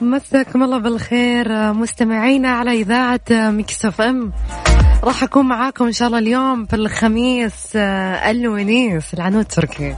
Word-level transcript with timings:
مساكم 0.00 0.62
الله 0.62 0.78
بالخير. 0.78 1.72
مستمعينا 1.72 2.50
على 2.50 2.72
إذاعة 2.72 3.20
Mix 3.30 3.84
FM. 3.84 4.32
راح 5.04 5.22
أكون 5.22 5.46
معاكم 5.46 5.84
إن 5.84 5.92
شاء 5.92 6.08
الله 6.08 6.18
اليوم 6.18 6.66
في 6.66 6.76
الخميس 6.76 7.76
الونيس 7.76 9.14
العنود 9.14 9.44
تركي 9.44 9.96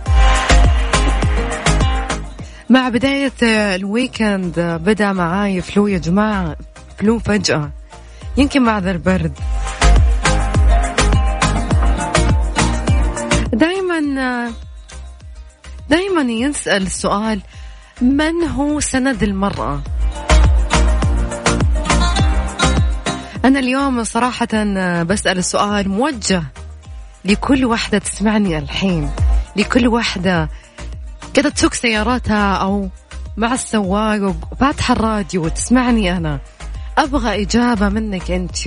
مع 2.71 2.89
بداية 2.89 3.33
ال 3.43 3.57
weekend 3.58 4.61
بدأ 4.61 5.13
معاي 5.13 5.61
flu 5.61 5.87
يا 5.87 5.99
جماعة 5.99 6.57
flu 6.99 7.19
فجأة. 7.19 7.71
يمكن 8.37 8.63
مع 8.63 8.79
ذا 8.79 8.91
البرد 8.91 9.39
دايما 13.53 14.53
دايما 15.91 16.23
ينسأل 16.23 16.83
السؤال 16.83 17.41
من 18.01 18.43
هو 18.43 18.81
سند 18.81 19.23
المرأة؟ 19.23 19.83
أنا 23.45 23.59
اليوم 23.59 24.05
صراحة 24.05 24.49
بسأل 25.03 25.39
السؤال 25.39 25.89
موجه 25.89 26.43
لكل 27.25 27.65
واحدة 27.65 27.99
تسمعني 27.99 28.59
الحين 28.59 29.11
لكل 29.57 29.89
واحدة 29.89 30.49
كذا 31.35 31.51
تسوق 31.51 31.75
سياراتها 31.75 32.55
أو 32.55 32.89
مع 33.37 33.53
السواق 33.55 34.37
وفاتحة 34.53 34.93
الراديو 34.93 35.45
وتسمعني 35.45 36.17
أنا. 36.17 36.41
أبغى 36.99 37.43
إجابة 37.43 37.89
منك 37.89 38.31
أنت. 38.31 38.59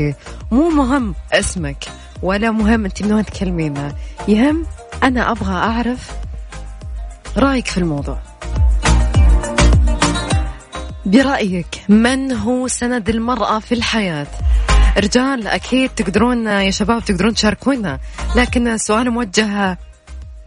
مو 0.51 0.69
مهم 0.69 1.15
اسمك 1.33 1.85
ولا 2.21 2.51
مهم 2.51 2.85
أنت 2.85 3.03
من 3.03 3.13
وين 3.13 3.25
تكلمينا 3.25 3.95
يهم 4.27 4.65
أنا 5.03 5.31
أبغى 5.31 5.53
أعرف 5.53 6.11
رأيك 7.37 7.67
في 7.67 7.77
الموضوع. 7.77 8.28
برأيك 11.09 11.85
من 11.89 12.31
هو 12.31 12.67
سند 12.67 13.09
المرأة 13.09 13.59
في 13.59 13.71
الحياة؟ 13.71 14.27
رجال 14.97 15.47
أكيد 15.47 15.89
تقدرون 15.89 16.47
يا 16.47 16.71
شباب 16.71 17.05
تقدرون 17.05 17.33
تشاركونا 17.33 17.99
لكن 18.35 18.67
السؤال 18.67 19.11
موجه 19.11 19.77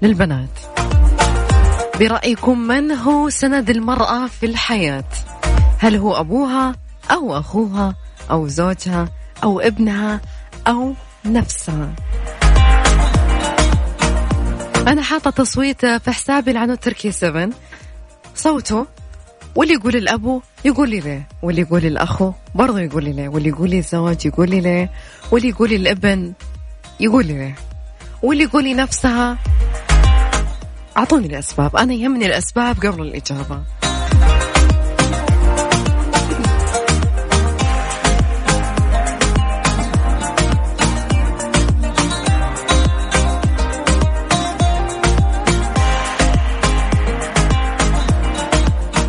للبنات. 0.03 0.49
برأيكم 2.01 2.59
من 2.59 2.93
هو 2.93 3.31
سند 3.31 3.71
المرأة 3.71 4.27
في 4.27 4.47
الحياة؟ 4.47 5.05
هل 5.79 5.97
هو 5.97 6.21
أبوها 6.21 6.75
أو 7.11 7.39
أخوها 7.39 7.95
أو 8.31 8.49
زوجها 8.49 9.09
أو 9.45 9.61
ابنها 9.61 10.21
أو 10.67 10.95
نفسها؟ 11.25 11.93
أنا 14.89 15.03
حاطة 15.03 15.31
تصويت 15.31 15.87
في 15.87 16.11
حسابي 16.11 16.51
العنود 16.51 16.79
تركي 16.79 17.13
7 17.13 17.51
صوته 18.35 18.87
واللي 19.57 19.75
يقول 19.75 19.97
الأبو 19.97 20.43
يقول 20.65 20.91
لي 20.91 21.01
ليه 21.01 21.29
واللي 21.43 21.61
يقول 21.61 21.87
الأخو 21.87 22.33
برضه 22.55 22.81
يقول 22.81 23.05
لي 23.05 23.13
ليه 23.13 23.29
واللي 23.29 23.49
يقول 23.49 23.71
لي 23.71 23.79
الزوج 23.79 24.27
يقول 24.27 24.51
لي 24.51 24.61
ليه 24.61 24.91
واللي 25.31 25.49
يقول 25.49 25.73
الابن 25.73 26.33
يقول 27.01 27.27
لي 27.27 27.33
ليه 27.33 27.55
واللي 28.23 28.45
يقول 28.45 28.77
نفسها. 28.77 29.39
أعطوني 30.97 31.27
الأسباب 31.27 31.77
أنا 31.77 31.95
يهمني 31.95 32.27
الأسباب 32.27 32.77
قبل 32.87 33.03
الإجابة. 33.03 33.63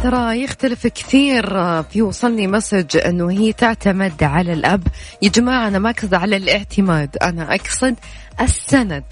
ترى 0.03 0.43
يختلف 0.43 0.87
كثير 0.87 1.43
في 1.83 2.01
وصلني 2.01 2.47
مسج 2.47 2.97
إنه 2.97 3.31
هي 3.31 3.53
تعتمد 3.53 4.23
على 4.23 4.53
الأب. 4.53 4.87
يا 5.21 5.29
جماعة 5.29 5.67
أنا 5.67 5.79
ما 5.79 5.89
أقصد 5.89 6.13
على 6.13 6.37
الاعتماد 6.37 7.17
أنا 7.17 7.55
أقصد 7.55 7.95
السند. 8.41 9.03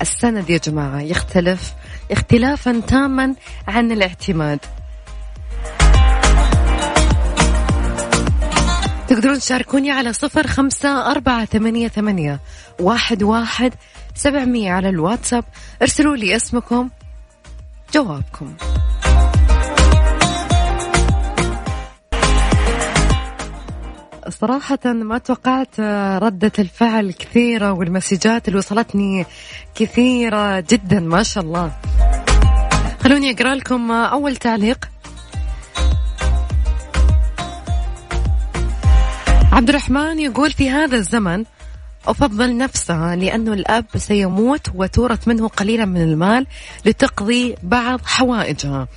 السند 0.00 0.50
يا 0.50 0.58
جماعة 0.58 1.00
يختلف 1.00 1.72
اختلافا 2.10 2.82
تاما 2.86 3.34
عن 3.68 3.92
الاعتماد. 3.92 4.58
تقدرون 9.08 9.38
تشاركوني 9.38 9.90
على 9.90 10.12
صفر 10.12 10.46
خمسة 10.46 11.10
أربعة 11.10 11.44
ثمانية, 11.44 11.88
ثمانية 11.88 12.40
واحد, 12.80 13.22
واحد 13.22 13.74
سبعمية 14.14 14.72
على 14.72 14.88
الواتساب. 14.88 15.44
ارسلوا 15.82 16.16
لي 16.16 16.36
اسمكم 16.36 16.88
جوابكم. 17.94 18.54
صراحة 24.28 24.78
ما 24.84 25.18
توقعت 25.18 25.80
ردة 26.22 26.52
الفعل 26.58 27.12
كثيرة 27.12 27.72
والمسجات 27.72 28.48
اللي 28.48 28.58
وصلتني 28.58 29.26
كثيرة 29.74 30.60
جدا 30.60 31.00
ما 31.00 31.22
شاء 31.22 31.44
الله. 31.44 31.72
خلوني 33.04 33.30
أقرأ 33.30 33.54
لكم 33.54 33.90
أول 33.92 34.36
تعليق. 34.36 34.88
عبد 39.52 39.68
الرحمن 39.68 40.18
يقول 40.18 40.52
في 40.52 40.70
هذا 40.70 40.96
الزمن 40.96 41.44
أفضل 42.06 42.56
نفسها 42.56 43.16
لأنه 43.16 43.52
الأب 43.52 43.84
سيموت 43.96 44.66
وتورث 44.74 45.28
منه 45.28 45.48
قليلا 45.48 45.84
من 45.84 46.02
المال 46.02 46.46
لتقضي 46.84 47.54
بعض 47.62 48.00
حوائجها 48.04 48.88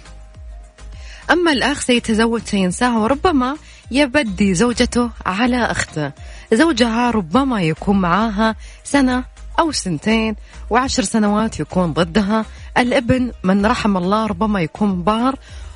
أما 1.31 1.51
الأخ 1.51 1.81
سيتزوج 1.81 2.41
سينساها 2.41 2.99
وربما 2.99 3.55
يبدي 3.91 4.53
زوجته 4.53 5.09
على 5.25 5.57
أخته 5.57 6.11
زوجها 6.53 7.11
ربما 7.11 7.61
يكون 7.61 8.01
معاها 8.01 8.55
سنة 8.83 9.23
أو 9.59 9.71
سنتين 9.71 10.35
وعشر 10.69 11.03
سنوات 11.03 11.59
يكون 11.59 11.93
ضدها. 11.93 12.45
الابن 12.77 13.31
من 13.43 13.65
رحم 13.65 13.97
الله 13.97 14.25
ربما 14.25 14.61
يكون 14.61 15.03
بار 15.03 15.35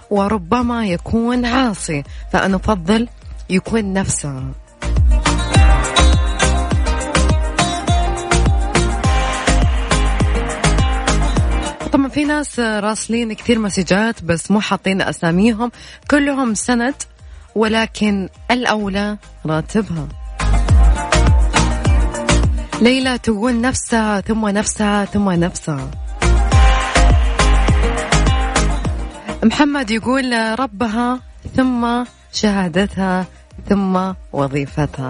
وربما 0.09 0.88
يكون 0.88 1.45
عاصي. 1.45 2.03
فأنا 2.33 2.56
أفضل 2.56 3.07
يكون 3.50 3.94
نفسه. 3.94 4.44
طبعا 11.91 12.07
في 12.07 12.25
ناس 12.25 12.59
راسلين 12.59 13.33
كثير 13.33 13.59
مسجات 13.59 14.23
بس 14.23 14.51
مو 14.51 14.62
حاطين 14.62 15.01
أساميهم. 15.01 15.71
كلهم 16.12 16.53
سند 16.53 16.95
ولكن 17.55 18.29
الأولى 18.51 19.17
راتبها. 19.45 20.07
ليلى 22.81 23.17
تقول 23.17 23.61
نفسها 23.61 24.21
ثم 24.21 24.47
نفسها 24.47 25.05
ثم 25.05 25.29
نفسها. 25.29 25.91
محمد 29.43 29.91
يقول 29.91 30.59
ربها 30.59 31.19
ثم 31.55 32.03
شهادتها 32.33 33.25
ثم 33.69 34.13
وظيفتها. 34.33 35.09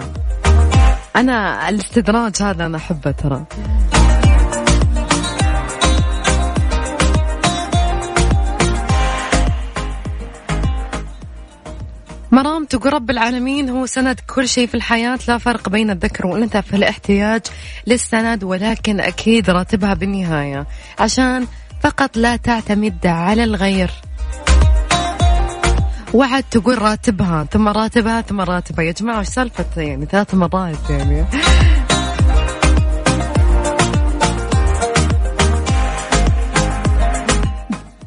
أنا 1.15 1.69
الاستدراج 1.69 2.42
هذا 2.42 2.65
أنا 2.65 2.77
أحبه 2.77 3.12
ترى. 3.12 3.45
مرام 12.36 12.66
تقول 12.66 12.94
رب 12.94 13.10
العالمين 13.10 13.70
هو 13.70 13.86
سند 13.86 14.20
كل 14.36 14.48
شيء 14.48 14.68
في 14.68 14.76
الحياة 14.76 15.20
لا 15.28 15.38
فرق 15.38 15.70
بين 15.70 15.90
الذكر 15.90 16.28
والأنثى 16.28 16.62
في 16.62 16.76
الاحتياج 16.76 17.42
للسند 17.88 18.44
ولكن 18.44 19.00
أكيد 19.00 19.50
راتبها 19.50 19.94
بالنهاية. 19.94 20.68
عشان 21.00 21.48
فقط 21.82 22.18
لا 22.18 22.36
تعتمد 22.36 23.08
على 23.08 23.44
الغير. 23.44 23.92
وعد 26.14 26.44
تقول 26.52 26.82
راتبها 26.82 27.48
ثم 27.52 27.68
راتبها 27.68 28.22
ثم 28.22 28.42
راتبها. 28.42 28.86
يا 28.86 28.92
جماعة 28.92 29.20
وش 29.20 29.28
سالفة؟ 29.28 29.81
يعني 29.81 30.06
ثلاث 30.06 30.34
مرات 30.34 30.90
يعني. 30.90 31.26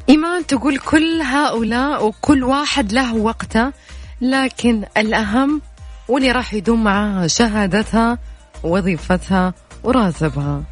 إيمان 0.09 0.45
تقول 0.47 0.77
كل 0.77 1.21
هؤلاء 1.21 2.07
وكل 2.07 2.43
واحد 2.43 2.91
له 2.91 3.15
وقته. 3.15 3.71
لكن 4.21 4.83
الأهم 4.97 5.61
واللي 6.07 6.31
راح 6.31 6.53
يدوم 6.53 6.83
معاها 6.83 7.27
شهادتها 7.27 8.17
وظيفتها 8.63 9.53
وراتبها. 9.83 10.63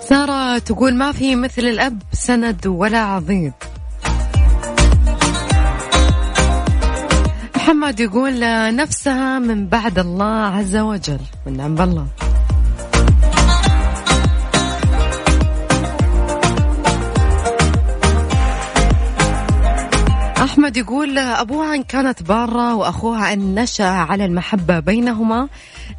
سارة 0.00 0.58
تقول 0.58 0.94
ما 0.94 1.12
في 1.12 1.36
مثل 1.36 1.62
الأب 1.62 2.02
سند 2.12 2.66
ولا 2.66 2.98
عظيم 2.98 3.52
محمد 7.56 8.00
يقول 8.00 8.40
نفسها 8.76 9.38
من 9.38 9.66
بعد 9.66 9.98
الله 9.98 10.24
عز 10.24 10.76
وجل 10.76 11.20
من 11.46 11.60
عند 11.60 11.80
الله. 11.80 12.06
أحمد 20.44 20.76
يقول 20.76 21.18
أبوها 21.18 21.74
إن 21.74 21.82
كانت 21.82 22.22
بارة 22.22 22.74
وأخوها 22.74 23.32
إن 23.32 23.54
نشأ 23.54 23.84
على 23.84 24.24
المحبة 24.24 24.80
بينهما 24.80 25.48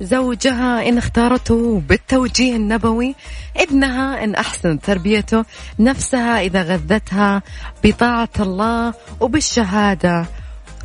زوجها 0.01 0.89
إن 0.89 0.97
اختارته 0.97 1.81
بالتوجيه 1.89 2.55
النبوي 2.55 3.15
ابنها 3.57 4.23
إن 4.23 4.35
أحسن 4.35 4.79
تربيته 4.79 5.45
نفسها 5.79 6.41
إذا 6.41 6.61
غذتها 6.61 7.41
بطاعة 7.83 8.29
الله 8.39 8.93
وبالشهادة 9.19 10.25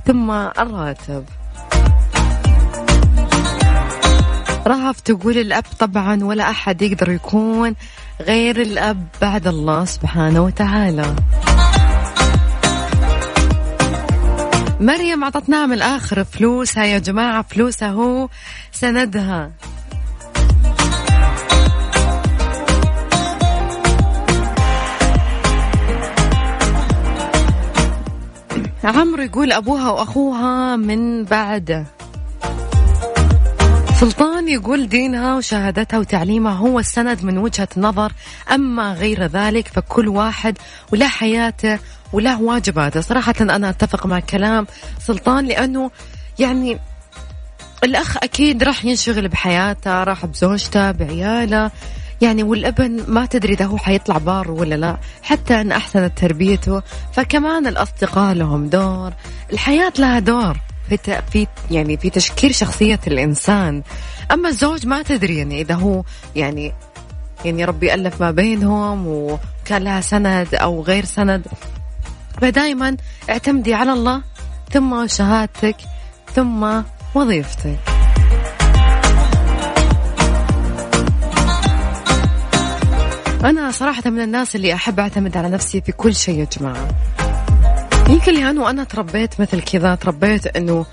ثم 0.07 0.31
الراتب. 0.31 1.25
رهف 4.67 5.01
تقول 5.01 5.39
الأب 5.39 5.65
طبعا 5.79 6.25
ولا 6.25 6.51
أحد 6.51 6.83
يقدر 6.83 7.11
يكون 7.11 7.75
غير 8.21 8.61
الأب 8.61 9.07
بعد 9.23 9.47
الله 9.47 9.85
سبحانه 9.85 10.45
وتعالى. 10.45 11.15
مريم 14.81 15.25
عطتناها 15.25 15.67
من 15.67 15.73
الآخر 15.73 16.25
فلوسها 16.25 16.85
يا 16.85 16.99
جماعة 16.99 17.43
فلوسها 17.43 17.89
هو 17.89 18.29
سندها. 18.73 19.51
عمرو 28.85 29.23
يقول 29.23 29.53
أبوها 29.53 29.91
وأخوها 29.91 30.77
من 30.77 31.25
بعده 31.25 31.87
سلطان 34.01 34.49
يقول 34.49 34.89
دينها 34.89 35.37
وشهادتها 35.37 35.99
وتعليمها 35.99 36.53
هو 36.53 36.79
السند 36.79 37.25
من 37.25 37.39
وجهة 37.39 37.69
نظر. 37.77 38.13
أما 38.53 38.93
غير 38.93 39.27
ذلك 39.27 39.69
فكل 39.69 40.09
واحد 40.09 40.59
ولا 40.93 41.09
حياته 41.09 41.79
وله 42.13 42.43
واجباته 42.43 43.01
صراحة 43.01 43.35
أنا 43.41 43.71
أتفق 43.71 44.07
مع 44.07 44.21
كلام 44.21 44.67
سلطان 44.99 45.47
لأنه 45.47 45.91
يعني 46.39 46.79
الأخ 47.85 48.17
أكيد 48.17 48.63
راح 48.63 48.85
ينشغل 48.85 49.29
بحياته 49.29 50.05
راح 50.05 50.27
بزوجته 50.27 50.91
بعياله. 50.91 51.71
يعني 52.21 52.43
والابن 52.43 53.05
ما 53.09 53.27
تدري 53.27 53.53
إذا 53.53 53.65
هو 53.65 53.77
حيطلع 53.79 54.19
بار 54.19 54.51
ولا 54.51 54.75
لا 54.75 54.97
حتى 55.23 55.61
إن 55.61 55.73
أحسنت 55.73 56.19
تربيته. 56.19 56.83
فكمان 57.13 57.67
الأصدقاء 57.67 58.35
لهم 58.35 58.69
دور 58.69 59.13
الحياة 59.53 59.93
لها 59.99 60.19
دور 60.19 60.57
في 60.89 61.23
في 61.33 61.47
يعني 61.71 61.97
في 61.97 62.11
تشكيل 62.11 62.55
شخصية 62.55 63.01
الإنسان. 63.07 63.83
أما 64.33 64.49
الزوج 64.49 64.87
ما 64.87 65.03
تدري 65.03 65.39
يعني 65.39 65.61
إذا 65.61 65.75
هو 65.75 66.03
يعني 66.37 66.73
يعني 67.45 67.65
ربي 67.65 67.95
ألف 67.95 68.21
ما 68.21 68.31
بينهم 68.31 69.07
وكان 69.07 69.83
لها 69.83 70.01
سند 70.01 70.55
أو 70.55 70.83
غير 70.83 71.05
سند. 71.05 71.47
فدائما 72.41 72.97
اعتمدي 73.31 73.75
على 73.75 73.93
الله 73.93 74.23
ثم 74.73 75.07
شهادتك 75.07 75.77
ثم 76.35 76.83
وظيفتك. 77.15 77.79
أنا 83.45 83.71
صراحة 83.71 84.11
من 84.11 84.21
الناس 84.21 84.57
اللي 84.57 84.75
أحب 84.75 85.01
أعتمد 85.01 85.37
على 85.37 85.49
نفسي 85.49 85.81
في 85.81 85.93
كل 85.93 86.15
شيء 86.15 86.39
يا 86.39 86.47
جماعة. 86.59 86.89
يمكن 88.09 88.35
لأنه 88.35 88.71
أنا 88.71 88.85
تربيت 88.85 89.41
مثل 89.41 89.61
كذا 89.61 89.95
تربيت 89.95 90.47
أنه 90.57 90.87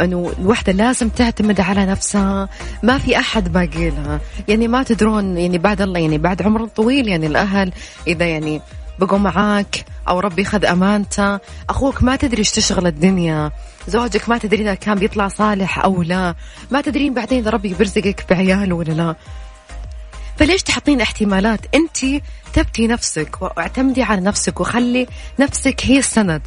إنه 0.00 0.32
الوحدة 0.38 0.72
لازم 0.72 1.08
تعتمد 1.08 1.60
على 1.60 1.86
نفسها 1.86 2.48
ما 2.82 2.98
في 2.98 3.18
أحد 3.18 3.52
باقي 3.52 3.90
لها. 3.90 4.20
يعني 4.48 4.68
ما 4.68 4.82
تدرون 4.82 5.38
يعني 5.38 5.58
بعد 5.58 5.82
الله 5.82 6.00
يعني 6.00 6.18
بعد 6.18 6.42
عمر 6.42 6.66
طويل 6.66 7.08
يعني 7.08 7.26
الأهل 7.26 7.72
إذا 8.06 8.26
يعني 8.26 8.60
بقوا 8.98 9.18
معاك 9.18 9.84
أو 10.08 10.20
ربي 10.20 10.44
خذ 10.44 10.64
أمانته. 10.64 11.38
أخوك 11.70 12.02
ما 12.02 12.16
تدري 12.16 12.38
إيش 12.38 12.50
تشغل 12.50 12.86
الدنيا. 12.86 13.50
زوجك 13.88 14.28
ما 14.28 14.38
تدري 14.38 14.62
إذا 14.62 14.74
كان 14.74 14.98
بيطلع 14.98 15.28
صالح 15.28 15.84
أو 15.84 16.02
لا. 16.02 16.34
ما 16.70 16.80
تدرين 16.80 17.14
بعدين 17.14 17.38
إذا 17.38 17.50
ربي 17.50 17.74
بيرزقك 17.74 18.24
بعيال 18.30 18.72
ولا 18.72 18.92
لا. 18.92 19.16
فليش 20.36 20.62
تحطين 20.62 21.00
احتمالات؟ 21.00 21.60
أنت 21.74 22.22
تبكي 22.52 22.86
نفسك 22.86 23.42
واعتمدي 23.42 24.02
على 24.02 24.20
نفسك 24.20 24.60
وخلي 24.60 25.06
نفسك 25.40 25.80
هي 25.84 25.98
السند. 25.98 26.42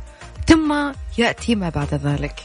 ثم 0.47 0.75
يأتي 1.17 1.55
ما 1.55 1.69
بعد 1.69 1.93
ذلك. 1.93 2.35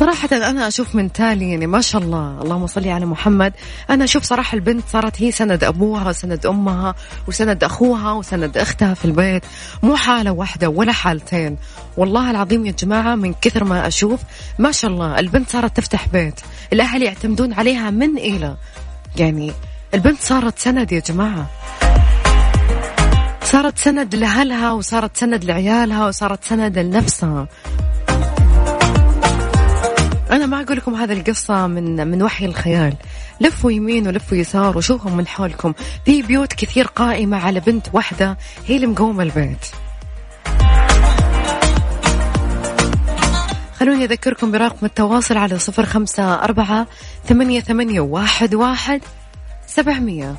صراحة 0.00 0.28
أنا 0.32 0.68
أشوف 0.68 0.94
من 0.94 1.12
تالي 1.12 1.50
يعني 1.50 1.66
ما 1.66 1.80
شاء 1.80 2.02
الله 2.02 2.42
اللهم 2.42 2.66
صل 2.66 2.88
على 2.88 3.06
محمد. 3.06 3.52
أنا 3.90 4.04
أشوف 4.04 4.22
صراحة 4.22 4.54
البنت 4.54 4.84
صارت 4.92 5.22
هي 5.22 5.32
سند 5.32 5.64
أبوها 5.64 6.08
وسند 6.08 6.46
أمها 6.46 6.94
وسند 7.28 7.64
أخوها 7.64 8.12
وسند 8.12 8.58
أختها 8.58 8.94
في 8.94 9.04
البيت. 9.04 9.42
مو 9.82 9.96
حالة 9.96 10.30
واحدة 10.30 10.68
ولا 10.68 10.92
حالتين. 10.92 11.56
والله 11.96 12.30
العظيم 12.30 12.66
يا 12.66 12.72
جماعة 12.72 13.14
من 13.14 13.34
كثر 13.40 13.64
ما 13.64 13.86
أشوف 13.86 14.20
ما 14.58 14.72
شاء 14.72 14.90
الله 14.90 15.18
البنت 15.18 15.50
صارت 15.50 15.76
تفتح 15.76 16.08
بيت. 16.08 16.40
الأهل 16.72 17.02
يعتمدون 17.02 17.52
عليها 17.52 17.90
من 17.90 18.18
إلى. 18.18 18.56
يعني 19.16 19.52
البنت 19.94 20.20
صارت 20.20 20.58
سند 20.58 20.92
يا 20.92 21.00
جماعة. 21.00 21.46
صارت 23.42 23.78
سند 23.78 24.14
لأهلها 24.14 24.72
وصارت 24.72 25.16
سند 25.16 25.44
لعيالها 25.44 26.06
وصارت 26.06 26.44
سند 26.44 26.78
لنفسها. 26.78 27.48
أنا 30.32 30.46
ما 30.46 30.62
أقول 30.62 30.76
لكم 30.76 30.94
هذه 30.94 31.12
القصة 31.12 31.66
من 31.66 32.08
من 32.08 32.22
وحي 32.22 32.44
الخيال. 32.46 32.94
لفوا 33.40 33.72
يمين 33.72 34.08
ولفوا 34.08 34.36
يسار 34.36 34.78
وشوفوا 34.78 35.10
من 35.10 35.26
حولكم. 35.26 35.72
في 36.04 36.22
بيوت 36.22 36.52
كثير 36.52 36.86
قائمة 36.86 37.36
على 37.36 37.60
بنت 37.60 37.86
واحدة 37.92 38.38
هي 38.66 38.76
اللي 38.76 38.86
مقومة 38.86 39.22
البيت 39.22 39.66
خلوني 43.80 44.04
أذكركم 44.04 44.50
برقم 44.50 44.86
التواصل 44.86 45.36
على 45.36 45.58
صفر 45.58 45.86
خمسة 45.86 46.34
أربعة 46.34 46.86
ثمانية, 47.24 47.60
ثمانية 47.60 48.00
واحد, 48.00 48.54
واحد 48.54 49.00
سبعمية. 49.66 50.36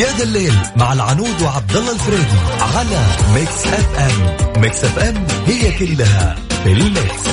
يا 0.00 0.06
ذا 0.18 0.24
الليل 0.24 0.54
مع 0.76 0.92
العنود 0.92 1.42
وعبد 1.42 1.76
الله 1.76 1.92
الفريدي 1.92 2.38
على 2.60 3.00
Mix 3.34 3.66
FM. 3.66 4.62
Mix 4.62 4.84
FM 4.84 5.26
هي 5.46 5.72
كلها 5.78 6.36
في 6.64 6.72
ال 6.72 6.84
mix. 6.84 7.30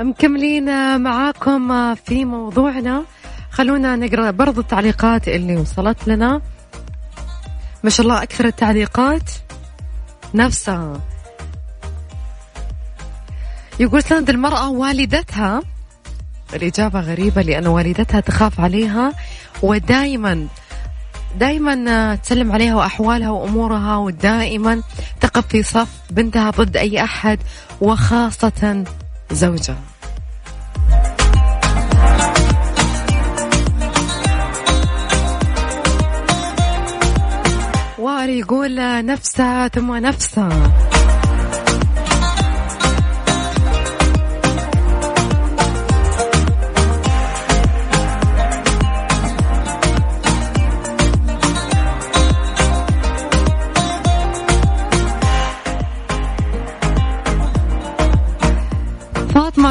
مكملين 0.00 1.00
معاكم 1.00 1.94
في 1.94 2.24
موضوعنا. 2.24 3.04
خلونا 3.56 3.96
نقرأ 3.96 4.30
برضو 4.30 4.60
التعليقات 4.60 5.28
اللي 5.28 5.56
وصلت 5.56 6.08
لنا. 6.08 6.40
ما 7.84 7.90
شاء 7.90 8.06
الله 8.06 8.22
أكثر 8.22 8.44
التعليقات. 8.44 9.30
نفسها. 10.34 11.00
يقول 13.80 14.02
سند 14.02 14.30
المرأة 14.30 14.70
والدتها. 14.70 15.62
الإجابة 16.54 17.00
غريبة 17.00 17.42
لأن 17.42 17.66
والدتها 17.66 18.20
تخاف 18.20 18.60
عليها 18.60 19.12
ودائما 19.62 20.46
دائما 21.38 22.14
تسلم 22.14 22.52
عليها 22.52 22.74
وأحوالها 22.74 23.30
وأمورها 23.30 23.96
ودائما 23.96 24.82
تقف 25.20 25.46
في 25.46 25.62
صف 25.62 25.88
بنتها 26.10 26.50
ضد 26.50 26.76
أي 26.76 27.04
أحد 27.04 27.38
وخاصة 27.80 28.84
زوجها. 29.32 29.95
واري 38.26 38.38
يقول 38.38 38.74
نفسها 39.06 39.68
ثم 39.68 39.94
نفسها 39.94 40.85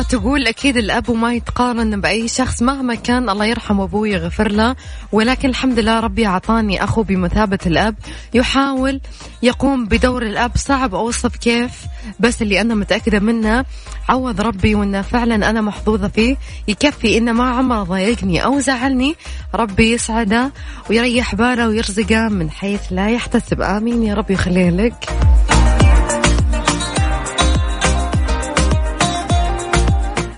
تقول 0.01 0.47
أكيد 0.47 0.77
الأب 0.77 1.11
ما 1.11 1.33
يتقارن 1.33 2.01
بأي 2.01 2.27
شخص 2.27 2.61
مهما 2.61 2.95
كان 2.95 3.29
الله 3.29 3.45
يرحم 3.45 3.81
أبوي 3.81 4.11
يغفر 4.11 4.51
له. 4.51 4.75
ولكن 5.11 5.49
الحمد 5.49 5.79
لله 5.79 5.99
ربي 5.99 6.25
أعطاني 6.25 6.83
أخو 6.83 7.03
بمثابة 7.03 7.59
الأب. 7.65 7.95
يحاول 8.33 9.01
يقوم 9.43 9.85
بدور 9.85 10.23
الأب 10.23 10.51
صعب 10.55 10.95
أوصف 10.95 11.35
كيف 11.35 11.71
بس 12.19 12.41
اللي 12.41 12.61
أنا 12.61 12.75
متأكدة 12.75 13.19
منه 13.19 13.65
عوض 14.09 14.41
ربي 14.41 14.75
وإنه 14.75 15.01
فعلا 15.01 15.49
أنا 15.49 15.61
محظوظة 15.61 16.07
فيه. 16.07 16.37
يكفي 16.67 17.17
إنه 17.17 17.31
ما 17.31 17.49
عمره 17.49 17.83
ضايقني 17.83 18.45
أو 18.45 18.59
زعلني. 18.59 19.15
ربي 19.55 19.91
يسعده 19.91 20.51
ويريح 20.89 21.35
باله 21.35 21.67
ويرزقه 21.67 22.29
من 22.29 22.49
حيث 22.49 22.81
لا 22.91 23.09
يحتسب. 23.09 23.61
آمين. 23.61 24.03
يا 24.03 24.13
رب 24.13 24.31
يخليه 24.31 24.69
لك. 24.69 25.09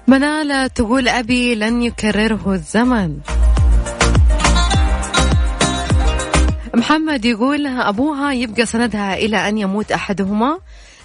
منالة 0.10 0.68
تقول 0.68 1.08
أبي 1.08 1.56
لن 1.56 1.84
يكرره 1.84 2.54
الزمن. 2.54 3.18
محمد 6.76 7.26
يقول 7.26 7.68
أبوها 7.68 8.34
يبقى 8.34 8.66
سندها 8.66 9.14
إلى 9.14 9.50
أن 9.50 9.58
يموت 9.58 9.92
أحدهما. 9.92 10.60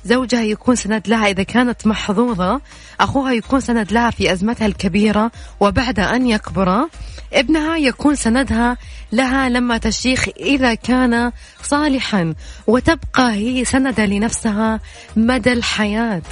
زوجها 0.04 0.42
يكون 0.42 0.74
سند 0.76 1.08
لها 1.08 1.26
إذا 1.26 1.42
كانت 1.42 1.86
محظوظة. 1.86 2.60
أخوها 3.00 3.32
يكون 3.32 3.60
سند 3.60 3.92
لها 3.92 4.10
في 4.10 4.32
أزمتها 4.32 4.66
الكبيرة 4.66 5.30
وبعد 5.60 6.00
أن 6.00 6.26
يكبر. 6.26 6.88
ابنها 7.32 7.76
يكون 7.76 8.14
سندها 8.14 8.76
لها 9.12 9.48
لما 9.48 9.78
تشيخ 9.78 10.28
إذا 10.40 10.74
كان 10.74 11.32
صالحا. 11.62 12.34
وتبقى 12.66 13.32
هي 13.32 13.64
سندة 13.64 14.06
لنفسها 14.06 14.80
مدى 15.16 15.52
الحياة. 15.52 16.22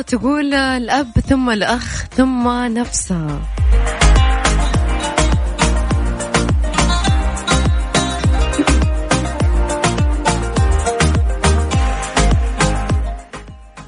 تقول 0.00 0.54
الأب 0.54 1.10
ثم 1.28 1.50
الأخ 1.50 2.04
ثم 2.16 2.48
نفسها 2.48 3.40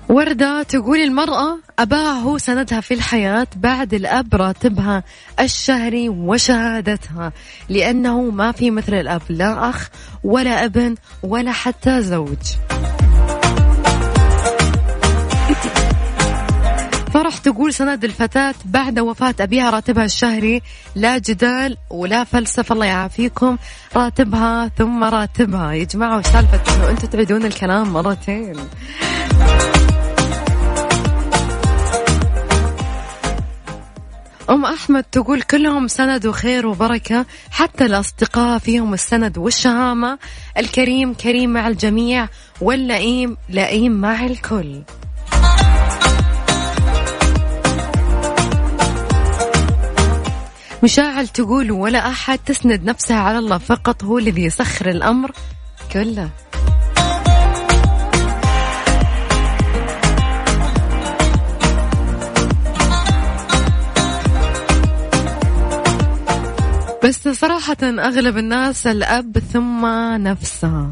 وردة 0.08 0.62
تقول 0.62 0.98
المرأة 0.98 1.58
أباها 1.78 2.12
هو 2.12 2.38
سندها 2.38 2.80
في 2.80 2.94
الحياة 2.94 3.46
بعد 3.56 3.94
الأب 3.94 4.34
راتبها 4.34 5.02
الشهري 5.40 6.08
وشهادتها 6.08 7.32
لأنه 7.68 8.22
ما 8.22 8.52
في 8.52 8.70
مثل 8.70 8.94
الأب 8.94 9.22
لا 9.28 9.70
أخ 9.70 9.90
ولا 10.24 10.64
ابن 10.64 10.94
ولا 11.22 11.52
حتى 11.52 12.02
زوج. 12.02 12.38
فرح 17.28 17.38
تقول 17.38 17.74
سند 17.74 18.04
الفتاة 18.04 18.54
بعد 18.64 18.98
وفاة 18.98 19.34
أبيها 19.40 19.70
راتبها 19.70 20.04
الشهري 20.04 20.62
لا 20.94 21.18
جدال 21.18 21.76
ولا 21.90 22.24
فلسفة. 22.24 22.72
الله 22.72 22.86
يعافيكم. 22.86 23.56
راتبها 23.96 24.70
ثم 24.78 25.04
راتبها. 25.04 25.72
يا 25.72 25.84
جماعة 25.84 26.22
سالفة؟ 26.22 26.90
أنتم 26.90 27.08
تعيدون 27.08 27.44
الكلام 27.44 27.92
مرتين. 27.92 28.56
أم 34.50 34.64
أحمد 34.64 35.04
تقول 35.12 35.42
كلهم 35.42 35.88
سند 35.88 36.26
وخير 36.26 36.66
وبركة. 36.66 37.26
حتى 37.50 37.84
الأصدقاء 37.86 38.58
فيهم 38.58 38.94
السند 38.94 39.38
والشهامة. 39.38 40.18
الكريم 40.58 41.14
كريم 41.14 41.50
مع 41.50 41.68
الجميع 41.68 42.28
واللئيم 42.60 43.36
لئيم 43.48 43.92
مع 43.92 44.26
الكل. 44.26 44.82
مشاعل 50.82 51.28
تقول 51.28 51.70
ولا 51.70 52.08
أحد 52.08 52.38
تسند 52.38 52.84
نفسها 52.84 53.16
على 53.16 53.38
الله 53.38 53.58
فقط 53.58 54.04
هو 54.04 54.18
الذي 54.18 54.44
يسخر 54.44 54.90
الأمر 54.90 55.32
كله. 55.92 56.30
بس 67.04 67.28
صراحة 67.28 67.76
أغلب 67.82 68.38
الناس 68.38 68.86
الأب 68.86 69.38
ثم 69.38 69.86
نفسها 70.16 70.90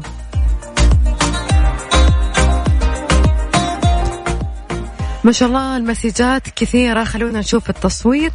ما 5.23 5.31
شاء 5.31 5.47
الله 5.49 5.77
المسجات 5.77 6.49
كثيرة 6.49 7.03
خلونا 7.03 7.39
نشوف 7.39 7.69
التصويت. 7.69 8.33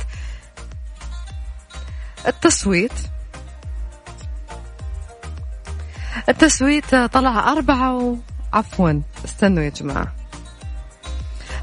التصويت. 2.27 2.93
التصويت 6.29 6.95
طلع 6.95 7.53
أربعة 7.53 7.97
و... 7.97 8.17
عفوا 8.53 9.01
استنوا 9.25 9.63
يا 9.63 9.69
جماعة. 9.69 10.13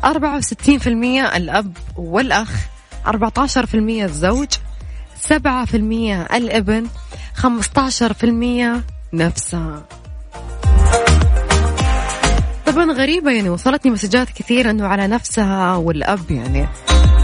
أربعة 0.05 0.37
وستين 0.37 0.79
في 0.79 0.87
المية 0.87 1.37
الأب 1.37 1.77
والأخ 1.95 2.49
أربعة 3.07 3.33
عشر 3.37 3.65
في 3.65 3.73
المية 3.73 4.05
الزوج 4.05 4.47
سبعة 5.19 5.65
في 5.65 5.77
المية 5.77 6.21
الابن 6.21 6.87
خمسة 7.33 7.81
عشر 7.81 8.13
في 8.13 8.23
المية 8.23 8.83
نفسها. 9.13 9.83
طبعا 12.65 12.91
غريبة 12.91 13.31
يعني 13.31 13.49
وصلتني 13.49 13.91
مسجات 13.91 14.29
كثيرة 14.29 14.71
إنه 14.71 14.87
على 14.87 15.07
نفسها 15.07 15.75
والأب 15.75 16.31
يعني. 16.31 16.67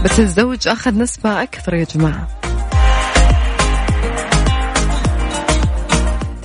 بس 0.04 0.20
الزوج 0.20 0.68
أخذ 0.68 0.98
نسبة 0.98 1.42
أكثر 1.42 1.74
يا 1.74 1.84
جماعة. 1.84 2.28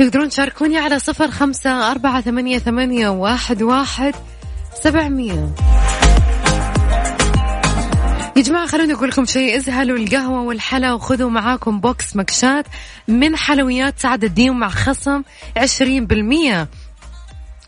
تقدرون 0.01 0.29
تشاركوني 0.29 0.77
على 0.77 0.99
صفر 0.99 1.31
خمسة 1.31 1.91
أربعة 1.91 2.21
ثمانية, 2.21 2.59
ثمانية 2.59 3.09
واحد, 3.09 3.61
واحد 3.61 4.15
سبعمية. 4.83 5.55
يا 8.35 8.41
جماعة 8.41 8.67
خلوني 8.67 8.93
أقول 8.93 9.09
لكم 9.09 9.25
شيء. 9.25 9.57
ازهلوا 9.57 9.97
القهوة 9.97 10.41
والحلا 10.41 10.93
وخذوا 10.93 11.29
معاكم 11.29 11.79
box 11.79 12.15
مكشات 12.15 12.65
من 13.07 13.35
حلويات 13.35 13.99
سعد 13.99 14.23
الدين 14.23 14.53
مع 14.53 14.69
خصم 14.69 15.21
عشرين 15.57 16.05
بالمية. 16.05 16.67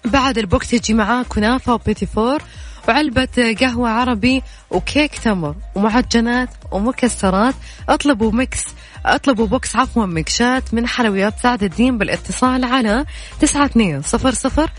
بعد 0.06 0.38
ال 0.38 0.47
box 0.47 0.74
يجي 0.74 0.94
معاه 0.94 1.24
كنافة 1.24 1.74
وبيتي 1.74 2.06
فور 2.06 2.42
وعلبة 2.88 3.56
قهوة 3.62 3.90
عربي 3.90 4.44
وكيك 4.72 5.18
تمر 5.18 5.56
ومعجنات 5.76 6.50
ومكسرات. 6.72 7.56
اطلبوا 7.90 8.32
mix 8.32 8.64
أطلبوا 9.06 9.48
box 9.48 9.76
عفوا 9.76 10.06
مكشات 10.06 10.74
من 10.74 10.88
حلويات 10.88 11.40
سعد 11.40 11.64
الدين 11.64 11.98
بالاتصال 11.98 12.64
على 12.64 13.06
تسعة 13.40 13.66
اثنين 13.66 14.02
صفر 14.02 14.34
صفر 14.34 14.70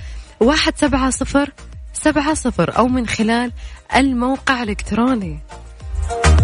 واحد 0.40 0.78
سبعة 0.78 1.10
صفر 1.10 1.50
سبعة 1.92 2.34
صفر 2.34 2.78
أو 2.78 2.88
من 2.88 3.06
خلال 3.06 3.52
الموقع 3.96 4.62
الإلكتروني. 4.62 5.38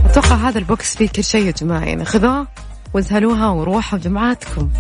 أتوقع 0.05 0.35
هذا 0.35 0.59
البوكس 0.59 0.97
فيه 0.97 1.09
كل 1.09 1.25
شيء 1.25 1.47
يا 1.47 1.51
جماعة. 1.51 1.85
يعني 1.85 2.05
خذوه 2.05 2.47
وازهلوها 2.95 3.49
وروحوا 3.49 3.99
جمعاتكم. 3.99 4.71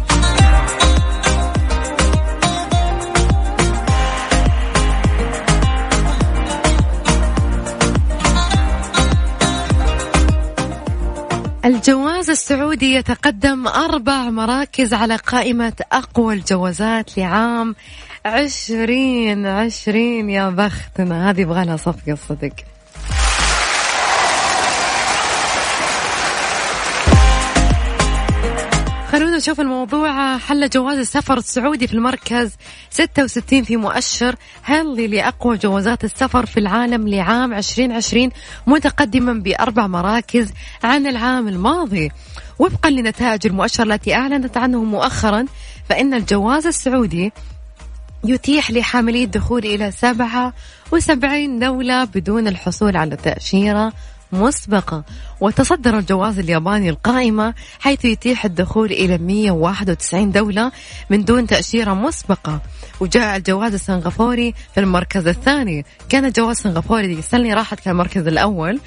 الجواز 11.64 12.30
السعودي 12.30 12.94
يتقدم 12.94 13.68
أربع 13.68 14.30
مراكز 14.30 14.94
على 14.94 15.16
قائمة 15.16 15.72
أقوى 15.92 16.34
الجوازات 16.34 17.18
لعام 17.18 17.74
عشرين 18.24 19.46
عشرين 19.46 20.30
يا 20.30 20.50
بختنا. 20.50 21.30
هذه 21.30 21.40
يبغى 21.40 21.64
لها 21.64 21.76
صفقة 21.76 22.18
صدق. 22.28 22.52
نشوف 29.40 29.60
الموضوع 29.60 30.38
حل 30.38 30.68
جواز 30.68 30.98
السفر 30.98 31.38
السعودي 31.38 31.86
في 31.86 31.94
المركز 31.94 32.56
66 32.90 33.62
في 33.62 33.76
مؤشر 33.76 34.36
هنلي 34.64 35.06
لأقوى 35.06 35.56
جوازات 35.56 36.04
السفر 36.04 36.46
في 36.46 36.60
العالم 36.60 37.08
لعام 37.08 37.52
2020 37.54 38.30
متقدما 38.66 39.32
بأربع 39.32 39.86
مراكز 39.86 40.52
عن 40.84 41.06
العام 41.06 41.48
الماضي. 41.48 42.10
وفقا 42.58 42.90
لنتائج 42.90 43.46
المؤشر 43.46 43.82
التي 43.82 44.14
أعلنت 44.14 44.56
عنه 44.56 44.84
مؤخرا 44.84 45.46
فإن 45.88 46.14
الجواز 46.14 46.66
السعودي 46.66 47.32
يتيح 48.24 48.70
لحاملي 48.70 49.24
الدخول 49.24 49.64
إلى 49.64 49.90
77 49.90 51.58
دولة 51.58 52.04
بدون 52.04 52.48
الحصول 52.48 52.96
على 52.96 53.16
تأشيرة 53.16 53.92
مسبقة. 54.32 55.04
وتصدر 55.40 55.98
الجواز 55.98 56.38
الياباني 56.38 56.90
القائمة 56.90 57.54
حيث 57.80 58.04
يتيح 58.04 58.44
الدخول 58.44 58.92
إلى 58.92 59.18
191 59.18 60.32
دولة 60.32 60.72
من 61.10 61.24
دون 61.24 61.46
تأشيرة 61.46 61.94
مسبقة. 61.94 62.60
وجاء 63.00 63.36
الجواز 63.36 63.74
السنغافوري 63.74 64.54
في 64.74 64.80
المركز 64.80 65.26
الثاني. 65.26 65.84
كان 66.08 66.24
الجواز 66.24 66.56
السنغافوري 66.56 67.12
السنة 67.12 67.54
راحت 67.54 67.80
كان 67.80 67.92
المركز 67.92 68.26
الأول 68.26 68.80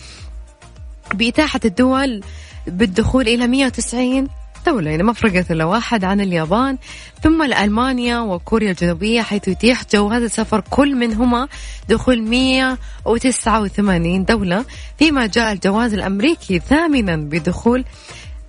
بإتاحة 1.14 1.60
الدول 1.66 2.24
بالدخول 2.68 3.28
إلى 3.28 3.48
190 3.48 4.28
دولة 4.66 4.92
يعني 4.92 5.04
ما 5.04 5.14
فرقت 5.14 5.52
إلا 5.52 5.66
واحد 5.66 6.04
عن 6.04 6.22
اليابان 6.22 6.78
ثم 7.24 7.42
ألمانيا 7.42 8.20
وكوريا 8.20 8.72
الجنوبية 8.72 9.22
حيث 9.22 9.48
يتيح 9.48 9.84
جواز 9.94 10.24
السفر 10.24 10.64
كل 10.70 10.96
منهما 10.96 11.48
دخول 11.90 12.24
189 12.24 14.26
دولة. 14.26 14.66
فيما 15.00 15.26
جاء 15.26 15.52
الجواز 15.52 15.94
الأمريكي 15.94 16.60
ثامنا 16.60 17.16
بدخول 17.16 17.86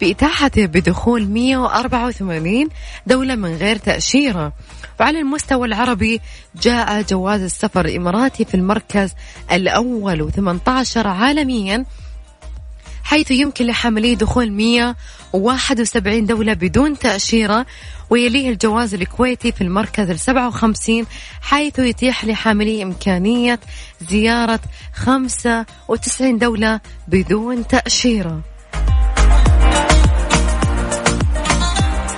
بإتاحته 0.01 0.67
بدخول 0.67 1.29
184 1.29 2.69
دولة 3.07 3.35
من 3.35 3.55
غير 3.55 3.77
تأشيرة. 3.77 4.53
وعلى 5.01 5.21
المستوى 5.21 5.67
العربي 5.67 6.21
جاء 6.63 7.03
جواز 7.03 7.43
السفر 7.43 7.85
الإماراتي 7.85 8.45
في 8.45 8.55
المركز 8.55 9.13
الأول 9.53 10.33
و18 10.33 10.97
عالميا. 10.97 11.85
حيث 13.05 13.31
يمكن 13.31 13.67
لحامليه 13.67 14.17
دخول 14.17 14.53
171 14.53 16.27
دولة 16.27 16.53
بدون 16.53 16.99
تأشيرة 16.99 17.67
ويليه 18.11 18.51
الجواز 18.51 18.95
الكويتي 18.95 19.53
في 19.53 19.61
المركز 19.61 20.11
ال 20.11 20.21
57 20.21 21.07
حيث 21.41 21.79
يتيح 21.79 22.25
لحامليه 22.25 22.83
إمكانية 22.83 23.61
زيارة 24.11 24.61
95 24.95 26.39
دولة 26.39 26.81
بدون 27.09 27.67
تأشيرة. 27.67 28.41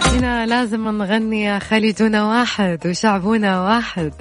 هنا 0.06 0.46
لازم 0.46 0.88
نغني 0.88 1.60
خليجنا 1.60 2.24
واحد 2.24 2.86
وشعبنا 2.86 3.60
واحد. 3.60 4.12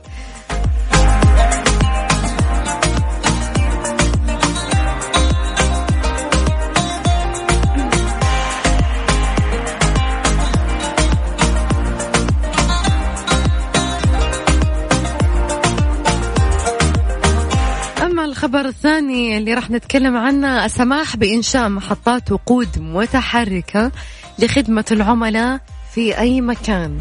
الخبر 18.45 18.65
الثاني 18.65 19.37
اللي 19.37 19.53
راح 19.53 19.71
نتكلم 19.71 20.17
عنه 20.17 20.65
السماح 20.65 21.15
بإنشاء 21.15 21.69
محطات 21.69 22.31
وقود 22.31 22.79
متحركة 22.79 23.91
لخدمة 24.39 24.85
العملاء 24.91 25.59
في 25.93 26.17
أي 26.17 26.41
مكان. 26.41 26.99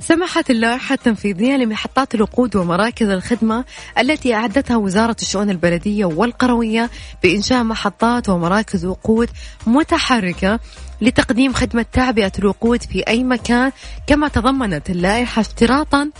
سمحت 0.00 0.50
اللائحة 0.50 0.94
التنفيذية 0.94 1.56
لمحطات 1.56 2.14
الوقود 2.14 2.56
ومراكز 2.56 3.08
الخدمة 3.08 3.64
التي 3.98 4.34
أعدتها 4.34 4.76
وزارة 4.76 5.16
الشؤون 5.22 5.50
البلدية 5.50 6.04
والقروية 6.04 6.90
بإنشاء 7.22 7.62
محطات 7.62 8.28
ومراكز 8.28 8.84
وقود 8.84 9.28
متحركة 9.66 10.60
لتقديم 11.00 11.52
خدمة 11.52 11.86
تعبئة 11.92 12.32
الوقود 12.38 12.82
في 12.82 13.00
أي 13.08 13.24
مكان 13.24 13.72
كما 14.06 14.28
تضمنت 14.28 14.90
اللائحة 14.90 15.40
اشتراطا 15.40 16.10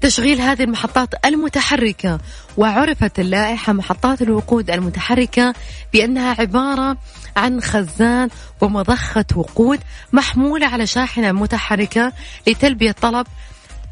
تشغيل 0.00 0.40
هذه 0.40 0.62
المحطات 0.62 1.26
المتحركة 1.26 2.18
وعرفت 2.56 3.20
اللائحة 3.20 3.72
محطات 3.72 4.22
الوقود 4.22 4.70
المتحركة 4.70 5.54
بأنها 5.92 6.36
عبارة 6.38 6.96
عن 7.36 7.60
خزان 7.60 8.28
ومضخة 8.60 9.24
وقود 9.36 9.80
محمولة 10.12 10.66
على 10.66 10.86
شاحنة 10.86 11.32
متحركة 11.32 12.12
لتلبية 12.46 12.92
طلب 12.92 13.26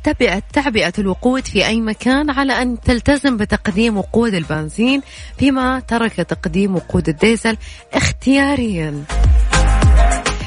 تبعت 0.04 0.44
تعبئة 0.52 0.92
الوقود 0.98 1.46
في 1.46 1.66
أي 1.66 1.80
مكان 1.80 2.30
على 2.30 2.62
أن 2.62 2.80
تلتزم 2.80 3.36
بتقديم 3.36 3.96
وقود 3.96 4.34
البنزين 4.34 5.02
فيما 5.38 5.80
ترك 5.80 6.12
تقديم 6.12 6.76
وقود 6.76 7.08
الديزل 7.08 7.56
اختياريا. 7.92 9.04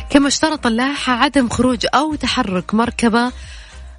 كما 0.10 0.28
اشترط 0.28 0.68
اللائحة 0.68 1.14
عدم 1.14 1.50
خروج 1.50 1.86
أو 1.94 2.16
تحرك 2.16 2.74
مركبة 2.74 3.32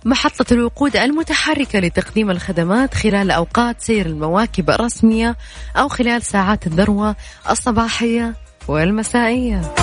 محطة 0.05 0.55
الوقود 0.55 0.97
المتحركة 0.97 1.79
لتقديم 1.79 2.31
الخدمات 2.31 2.95
خلال 2.95 3.31
أوقات 3.31 3.81
سير 3.81 4.07
المواكب 4.07 4.71
الرسمية 4.71 5.37
أو 5.77 5.89
خلال 5.89 6.23
ساعات 6.23 6.67
الذروة 6.67 7.17
الصباحية 7.51 8.35
والمسائية. 8.69 9.75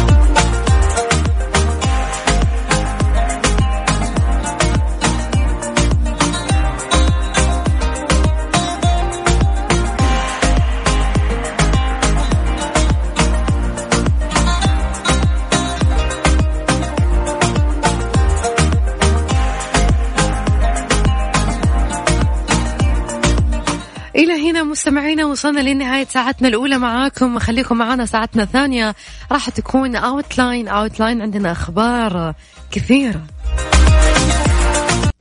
إلى 24.17 24.49
هنا 24.49 24.63
مستمعينا 24.63 25.25
وصلنا 25.25 25.60
لنهاية 25.60 26.06
ساعتنا 26.06 26.47
الأولى 26.47 26.77
معاكم. 26.77 27.39
خليكم 27.39 27.77
معنا 27.77 28.06
ساعتنا 28.06 28.43
الثانية. 28.43 28.95
راح 29.32 29.49
تكون 29.49 29.95
outline 29.95 30.67
outline 30.67 31.21
عندنا 31.21 31.51
أخبار 31.51 32.34
كثيرة. 32.71 33.21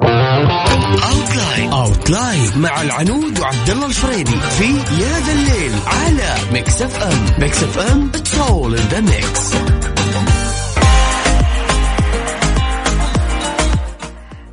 outline 0.00 1.72
outline 1.72 2.50
مع 2.56 2.82
العنود 2.82 3.40
وعبد 3.40 3.70
الله 3.70 3.86
الفريدي 3.86 4.30
في 4.30 4.64
يا 5.02 5.20
ذا 5.20 5.32
الليل 5.32 5.72
على 5.86 6.34
Mix 6.52 6.82
FM 6.82 7.40
Mix 7.40 7.62
FM 7.62 8.10
it's 8.14 8.38
all 8.38 8.74
in 8.74 8.84
the 8.90 9.00
mix 9.00 9.54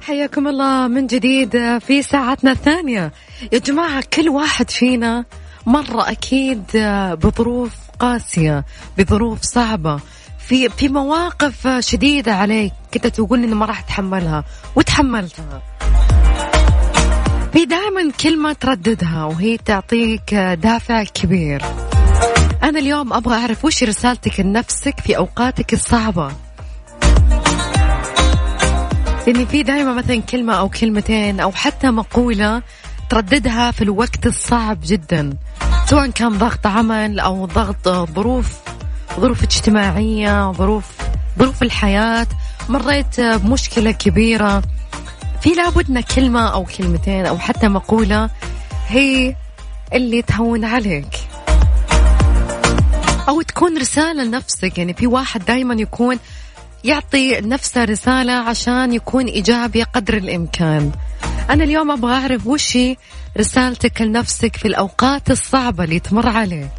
حياكم 0.01 0.47
الله 0.47 0.87
من 0.87 1.07
جديد 1.07 1.77
في 1.77 2.01
ساعتنا 2.01 2.51
الثانية. 2.51 3.11
يا 3.51 3.59
جماعة 3.59 4.03
كل 4.13 4.29
واحد 4.29 4.69
فينا 4.69 5.25
مرة 5.65 6.11
أكيد 6.11 6.63
بظروف 7.23 7.71
قاسية 7.99 8.65
بظروف 8.97 9.41
صعبة 9.41 9.99
في 10.39 10.69
في 10.69 10.89
مواقف 10.89 11.67
شديدة 11.79 12.33
عليك 12.33 12.73
كنت 12.93 13.07
تقول 13.07 13.43
إني 13.43 13.55
ما 13.55 13.65
راح 13.65 13.79
أتحملها 13.79 14.43
وتحملتها. 14.75 15.61
في 17.53 17.65
دائما 17.65 18.11
كلمة 18.23 18.53
ترددها 18.53 19.23
وهي 19.23 19.57
تعطيك 19.57 20.35
دافع 20.35 21.03
كبير. 21.03 21.61
أنا 22.63 22.79
اليوم 22.79 23.13
أبغى 23.13 23.35
أعرف 23.35 23.65
وش 23.65 23.83
رسالتك 23.83 24.39
لنفسك 24.39 24.99
في 24.99 25.17
أوقاتك 25.17 25.73
الصعبة؟ 25.73 26.31
لأن 29.27 29.45
في 29.45 29.63
دائما 29.63 29.93
مثلا 29.93 30.21
كلمة 30.21 30.53
أو 30.53 30.69
كلمتين 30.69 31.39
أو 31.39 31.51
حتى 31.51 31.91
مقولة 31.91 32.61
ترددها 33.13 33.71
في 33.71 33.81
الوقت 33.81 34.25
الصعب 34.25 34.79
جدا 34.83 35.37
سواء 35.85 36.09
كان 36.09 36.37
ضغط 36.37 36.67
عمل 36.67 37.19
أو 37.19 37.45
ضغط 37.45 37.89
ظروف 37.89 38.59
ظروف 39.19 39.43
اجتماعية 39.43 40.51
ظروف 40.51 40.85
ظروف 41.39 41.63
الحياة. 41.63 42.27
مريت 42.69 43.21
بمشكلة 43.21 43.91
كبيرة. 43.91 44.61
في 45.41 45.49
لابدنا 45.49 46.01
كلمة 46.01 46.47
أو 46.47 46.63
كلمتين 46.63 47.25
أو 47.25 47.37
حتى 47.37 47.67
مقولة 47.67 48.29
هي 48.87 49.35
اللي 49.93 50.21
تهون 50.21 50.65
عليك. 50.65 51.15
أو 53.29 53.41
تكون 53.41 53.77
رسالة 53.77 54.23
لنفسك. 54.23 54.77
يعني 54.77 54.93
في 54.93 55.07
واحد 55.07 55.45
دايما 55.45 55.73
يكون 55.73 56.19
يعطي 56.83 57.41
نفسه 57.41 57.83
رسالة 57.83 58.33
عشان 58.33 58.93
يكون 58.93 59.25
إيجابي 59.25 59.83
قدر 59.83 60.17
الإمكان. 60.17 60.91
أنا 61.49 61.63
اليوم 61.63 61.91
أبغى 61.91 62.13
أعرف 62.13 62.47
وش 62.47 62.77
رسالتك 63.39 64.01
لنفسك 64.01 64.55
في 64.55 64.67
الأوقات 64.67 65.31
الصعبة 65.31 65.83
اللي 65.83 65.99
تمر 65.99 66.29
عليك. 66.29 66.69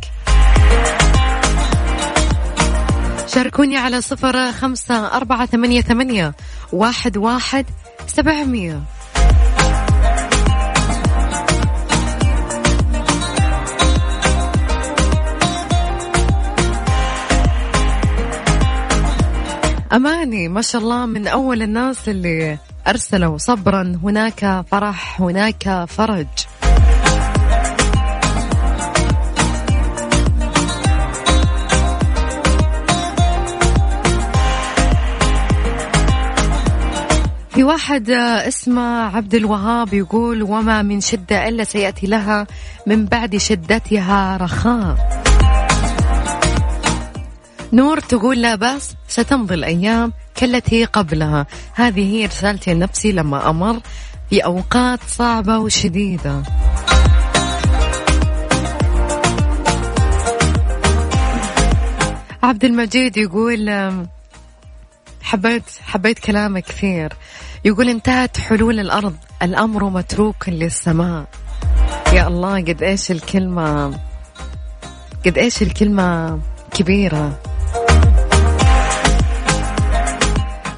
شاركوني 3.26 3.76
على 3.76 4.00
صفر 4.00 4.52
خمسة 4.52 5.06
أربعة 5.16 5.46
ثمانية, 5.46 5.80
ثمانية 5.80 6.34
واحد, 6.72 7.16
واحد 7.16 7.66
سبعمية. 8.06 8.82
أماني 19.92 20.48
ما 20.48 20.62
شاء 20.62 20.82
الله 20.82 21.06
من 21.06 21.26
أول 21.26 21.62
الناس 21.62 22.08
اللي 22.08 22.58
أرسلوا 22.86 23.38
صبرا 23.38 24.00
هناك 24.02 24.64
فرح 24.70 25.20
هناك 25.20 25.84
فرج. 25.88 26.26
في 37.50 37.64
واحد 37.64 38.10
اسمه 38.10 39.16
عبد 39.16 39.34
الوهاب 39.34 39.94
يقول 39.94 40.42
وما 40.42 40.82
من 40.82 41.00
شدة 41.00 41.48
إلا 41.48 41.64
سيأتي 41.64 42.06
لها 42.06 42.46
من 42.86 43.06
بعد 43.06 43.36
شدتها 43.36 44.36
رخاء. 44.36 45.22
نور 47.72 48.00
تقول 48.00 48.42
لا 48.42 48.54
بس 48.54 48.94
ستمضي 49.08 49.54
الأيام. 49.54 50.12
كالتي 50.34 50.84
قبلها. 50.84 51.46
هذه 51.74 52.16
هي 52.16 52.26
رسالتي 52.26 52.72
النفسي 52.72 53.12
لما 53.12 53.50
أمر 53.50 53.80
في 54.30 54.40
أوقات 54.44 55.00
صعبة 55.08 55.58
وشديدة. 55.58 56.42
عبد 62.42 62.64
المجيد 62.64 63.16
يقول 63.16 63.70
حبيت 65.22 65.62
حبيت 65.86 66.18
كلامك 66.18 66.64
كثير. 66.64 67.12
يقول 67.64 67.88
انتهت 67.88 68.40
حلول 68.40 68.80
الأرض. 68.80 69.16
الأمر 69.42 69.84
متروك 69.84 70.48
للسماء. 70.48 71.24
يا 72.12 72.28
الله 72.28 72.60
قد 72.60 72.82
إيش 72.82 73.10
الكلمة 73.10 73.98
قد 75.26 75.38
إيش 75.38 75.62
الكلمة 75.62 76.38
كبيرة. 76.70 77.38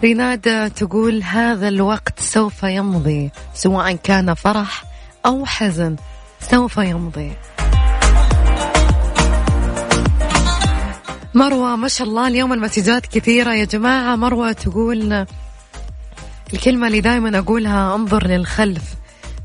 ريناد 0.02 0.70
تقول 0.70 1.22
هذا 1.22 1.68
الوقت 1.68 2.20
سوف 2.20 2.62
يمضي 2.62 3.30
سواء 3.54 3.92
كان 3.92 4.34
فرح 4.34 4.84
أو 5.26 5.46
حزن 5.46 5.96
سوف 6.40 6.76
يمضي. 6.76 7.32
مروة 11.34 11.76
ما 11.76 11.88
شاء 11.88 12.06
الله 12.06 12.28
اليوم 12.28 12.52
المسجات 12.52 13.06
كثيرة 13.06 13.54
يا 13.54 13.64
جماعة. 13.64 14.16
مروة 14.16 14.52
تقول 14.52 15.26
الكلمة 16.52 16.86
اللي 16.86 17.00
دائما 17.00 17.38
أقولها 17.38 17.94
انظر 17.94 18.26
للخلف. 18.26 18.82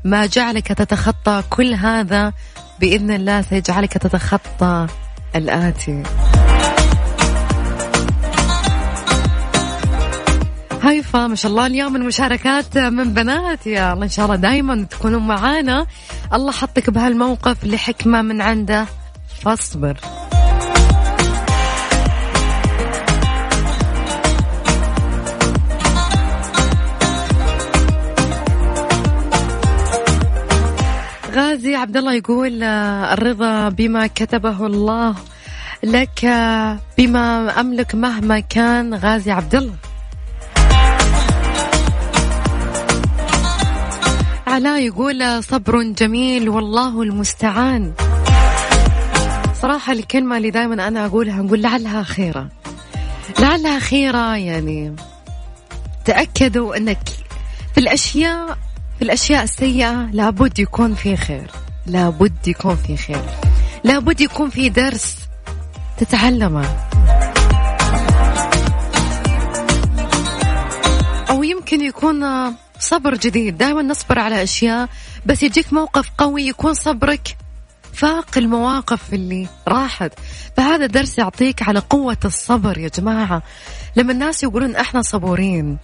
ما 0.04 0.26
جعلك 0.26 0.68
تتخطى 0.68 1.42
كل 1.50 1.74
هذا؟ 1.74 2.32
بإذن 2.80 3.10
الله 3.10 3.42
سيجعلك 3.42 3.92
تتخطى 3.92 4.86
الآتي. 5.36 6.02
هيفا 10.82 11.26
ما 11.26 11.34
شاء 11.34 11.50
الله. 11.50 11.66
اليوم 11.66 11.96
المشاركات 11.96 12.78
من 12.78 13.14
بنات. 13.14 13.66
يا 13.66 13.92
الله 13.92 14.04
إن 14.04 14.10
شاء 14.10 14.24
الله 14.24 14.36
دائما 14.36 14.86
تكونوا 14.90 15.20
معانا. 15.20 15.86
الله 16.34 16.52
حطك 16.52 16.90
بهالموقف 16.90 17.64
لحكمة 17.64 18.22
من 18.22 18.40
عنده. 18.40 18.86
فاصبر. 19.42 19.96
غازي 31.34 31.74
عبد 31.74 31.96
الله 31.96 32.14
يقول 32.14 32.62
الرضا 32.62 33.68
بما 33.68 34.06
كتبه 34.06 34.66
الله 34.66 35.14
لك 35.84 36.24
بما 36.98 37.60
أملك 37.60 37.94
مهما 37.94 38.40
كان. 38.40 38.94
غازي 38.94 39.30
عبد 39.30 39.54
الله 39.54 39.74
علاء 44.52 44.80
يقول 44.80 45.44
صبر 45.44 45.82
جميل 45.82 46.48
والله 46.48 47.02
المستعان. 47.02 47.92
صراحة 49.62 49.92
الكلمة 49.92 50.36
اللي 50.36 50.50
دائما 50.50 50.88
أنا 50.88 51.06
أقولها 51.06 51.42
نقول 51.42 51.62
لعلها 51.62 52.02
خيرة. 52.02 52.48
لعلها 53.38 53.78
خيرة 53.78 54.36
يعني 54.36 54.96
تأكدوا 56.04 56.76
أنك 56.76 57.08
في 57.74 57.80
الأشياء 57.80 58.58
في 58.98 59.02
الأشياء 59.04 59.42
السيئة 59.42 60.08
لابد 60.12 60.58
يكون 60.58 60.94
في 60.94 61.16
خير. 61.16 61.50
لابد 61.86 62.48
يكون 62.48 62.76
في 62.76 62.96
خير. 62.96 63.24
لابد 63.84 64.20
يكون 64.20 64.50
في 64.50 64.68
درس 64.68 65.16
تتعلمه. 65.98 66.66
أو 71.30 71.42
يمكن 71.42 71.80
يكون 71.80 72.24
صبر 72.82 73.14
جديد. 73.14 73.58
دائما 73.58 73.82
نصبر 73.82 74.18
على 74.18 74.42
أشياء 74.42 74.88
بس 75.26 75.42
يجيك 75.42 75.72
موقف 75.72 76.10
قوي 76.18 76.42
يكون 76.42 76.74
صبرك 76.74 77.36
فاق 77.92 78.38
المواقف 78.38 79.14
اللي 79.14 79.48
راحت. 79.68 80.12
فهذا 80.56 80.86
درس 80.86 81.18
يعطيك 81.18 81.62
على 81.62 81.78
قوة 81.78 82.16
الصبر 82.24 82.78
يا 82.78 82.88
جماعة. 82.88 83.42
لما 83.96 84.12
الناس 84.12 84.42
يقولون 84.42 84.76
إحنا 84.76 85.02
صبورين 85.02 85.78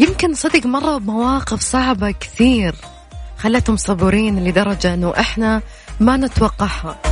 يمكن 0.00 0.34
صدق 0.34 0.66
مرة 0.66 0.98
بمواقف 0.98 1.60
صعبة 1.60 2.10
كثير 2.10 2.74
خلتهم 3.38 3.76
صبورين 3.76 4.44
لدرجة 4.44 4.94
إنه 4.94 5.12
إحنا 5.18 5.62
ما 6.00 6.16
نتوقعها. 6.16 7.11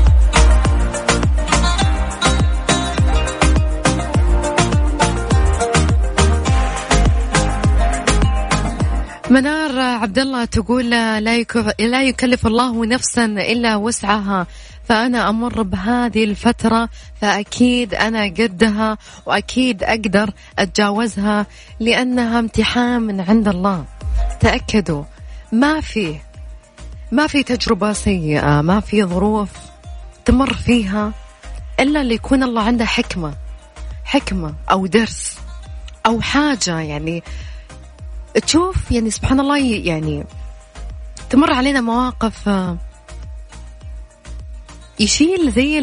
منار 9.31 9.79
عبد 9.79 10.19
الله 10.19 10.45
تقول 10.45 10.91
لا 11.81 12.03
يكلف 12.03 12.47
الله 12.47 12.87
نفسا 12.87 13.25
إلا 13.25 13.77
وسعها 13.77 14.47
فأنا 14.85 15.29
أمر 15.29 15.63
بهذه 15.63 16.25
الفترة 16.25 16.89
فأكيد 17.21 17.95
أنا 17.95 18.25
قدها 18.25 18.99
وأكيد 19.27 19.85
أقدر 19.85 20.31
أتجاوزها 20.59 21.47
لأنها 21.81 22.39
امتحان 22.39 23.03
من 23.03 23.21
عند 23.21 23.49
الله. 23.49 23.85
تأكدوا 24.41 25.05
ما 25.53 25.81
في 25.81 26.17
ما 27.13 27.27
في 27.27 27.43
تجربة 27.43 27.93
سيئة 27.93 28.61
ما 28.61 28.81
في 28.81 29.05
ظروف 29.05 29.49
تمر 30.25 30.55
فيها 30.55 31.13
إلا 31.81 32.01
اللي 32.01 32.15
يكون 32.15 32.43
الله 32.43 32.63
عنده 32.63 32.85
حكمة 32.85 33.35
حكمة 34.05 34.55
أو 34.71 34.87
درس 34.87 35.39
أو 36.07 36.21
حاجة 36.21 36.81
يعني. 36.81 37.23
تشوف 38.35 38.91
يعني 38.91 39.11
سبحان 39.11 39.41
الله 39.41 39.59
يعني 39.59 40.25
تمر 41.31 41.53
علينا 41.53 41.81
مواقف 41.81 42.49
آه، 42.49 42.77
يشيل 45.01 45.53
زي 45.53 45.81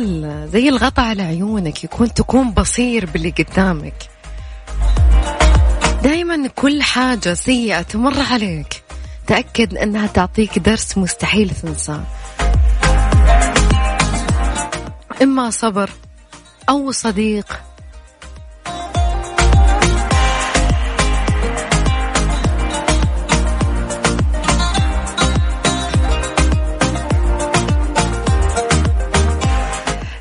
زي 0.47 0.69
الغطاء 0.69 1.05
على 1.05 1.23
عيونك 1.23 1.83
يكون 1.83 2.13
تكون 2.13 2.51
بصير 2.51 3.05
باللي 3.05 3.29
قدامك. 3.29 4.09
دائما 6.03 6.47
كل 6.47 6.83
حاجة 6.83 7.33
سيئة 7.33 7.81
تمر 7.81 8.21
عليك. 8.21 8.83
تأكد 9.27 9.77
أنها 9.77 10.07
تعطيك 10.07 10.59
درس 10.59 10.97
مستحيل 10.97 11.49
تنساه. 11.49 12.03
إما 15.21 15.49
صبر 15.49 15.89
أو 16.69 16.91
صديق 16.91 17.66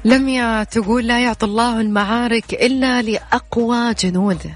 لميا 0.06 0.64
تقول 0.64 1.06
لا 1.06 1.20
يعطي 1.20 1.46
الله 1.46 1.80
المعارك 1.80 2.54
إلا 2.54 3.02
لأقوى 3.02 3.94
جنوده 3.94 4.50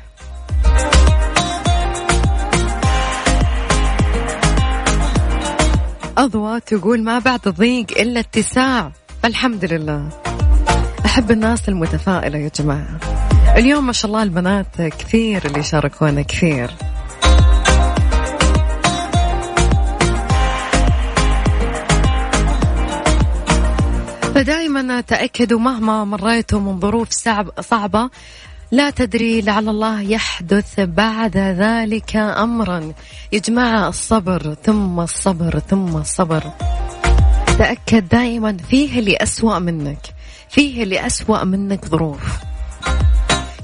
أضوى 6.18 6.60
تقول 6.60 7.02
ما 7.02 7.18
بعد 7.18 7.48
ضيق 7.48 7.86
إلا 7.98 8.20
اتساع. 8.20 8.92
الحمد 9.24 9.64
لله. 9.64 10.08
أحب 11.06 11.30
الناس 11.30 11.68
المتفائلة 11.68 12.38
يا 12.38 12.50
جماعة. 12.58 12.98
اليوم 13.56 13.86
ما 13.86 13.92
شاء 13.92 14.08
الله 14.08 14.22
البنات 14.22 14.82
كثير 14.82 15.46
اللي 15.46 15.62
شاركونا 15.62 16.22
كثير. 16.22 16.70
فدائما 24.40 25.00
تأكدوا 25.00 25.58
مهما 25.58 26.04
مريتوا 26.04 26.60
من 26.60 26.80
ظروف 26.80 27.08
صعبة 27.60 28.10
لا 28.70 28.90
تدري 28.90 29.40
لعل 29.40 29.68
الله 29.68 30.00
يحدث 30.00 30.80
بعد 30.80 31.36
ذلك 31.36 32.16
أمرا. 32.16 32.92
يا 33.32 33.38
جماعة 33.38 33.88
الصبر 33.88 34.54
ثم 34.64 35.00
الصبر 35.00 35.58
ثم 35.58 35.96
الصبر. 35.96 36.42
تأكد 37.58 38.08
دائما 38.08 38.56
فيه 38.70 38.98
اللي 38.98 39.16
أسوأ 39.16 39.58
منك 39.58 40.14
فيه 40.48 40.82
اللي 40.82 41.06
أسوأ 41.06 41.44
منك 41.44 41.84
ظروف. 41.86 42.38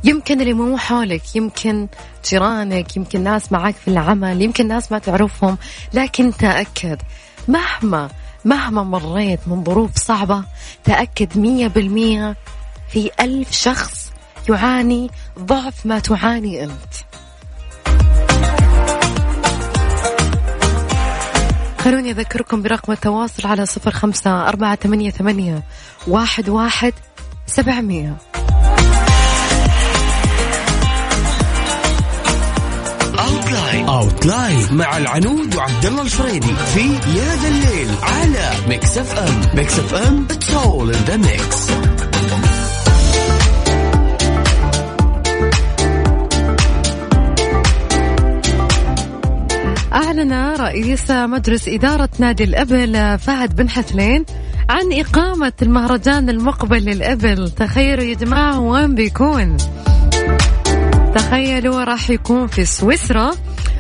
يمكن 0.05 0.41
اللي 0.41 0.53
مو 0.53 0.77
حولك 0.77 1.37
يمكن 1.37 1.89
جيرانك 2.31 2.97
يمكن 2.97 3.25
ناس 3.25 3.53
معك 3.53 3.75
في 3.75 3.89
العمل 3.89 4.43
يمكن 4.43 4.69
ناس 4.69 4.93
ما 4.93 4.99
تعرفهم 4.99 5.59
لكن 5.95 6.33
تأكد 6.37 7.03
مهما 7.49 8.09
مهما 8.47 8.83
مريت 8.83 9.41
من 9.47 9.65
ظروف 9.65 9.91
صعبة 9.97 10.45
تأكد 10.85 11.39
مية 11.39 11.67
بالمية 11.67 12.37
في 12.89 13.11
ألف 13.21 13.53
شخص 13.53 14.13
يعاني 14.49 15.11
ضعف 15.39 15.87
ما 15.87 15.99
تعاني 15.99 16.65
أنت. 16.65 16.95
خلوني 21.81 22.11
أذكركم 22.11 22.63
برقم 22.63 22.93
التواصل 22.93 23.49
على 23.49 23.67
صفر 23.67 23.91
خمسة 23.91 24.49
أربعة 24.49 24.75
ثمانية 25.11 25.63
واحد 26.07 26.49
واحد 26.49 26.93
سبعمية. 27.47 28.17
outline 33.97 34.57
outline 34.57 34.79
مع 34.79 34.97
العنود 34.97 35.57
وعبد 35.57 35.87
الله 35.87 36.03
الفريدي 36.03 36.55
في 36.75 36.81
يا 37.19 37.37
ذا 37.43 37.49
الليل 37.49 37.89
على 38.03 38.51
Mix 38.69 38.99
FM 38.99 39.41
Mix 39.55 39.79
FM 39.79 40.27
it's 40.31 40.55
all 40.55 40.95
in 40.95 41.05
the 41.07 41.17
mix 41.17 41.71
أعلن 49.93 50.33
رئيس 50.33 51.11
مجلس 51.11 51.69
إدارة 51.69 52.09
نادي 52.19 52.45
الإبل 52.45 53.19
فهد 53.19 53.57
بن 53.57 53.71
حسلين 53.71 54.25
عن 54.69 54.93
إقامة 54.93 55.53
المهرجان 55.63 56.31
المقبل 56.31 56.85
للإبل. 56.85 57.51
تخيلوا 57.51 58.05
يا 58.05 58.15
جماعة 58.15 58.61
وين 58.61 58.95
بيكون؟ 58.95 59.57
تخيلوا 61.15 61.85
راح 61.85 62.11
يكون 62.11 62.47
في 62.47 62.65
سويسرا. 62.65 63.31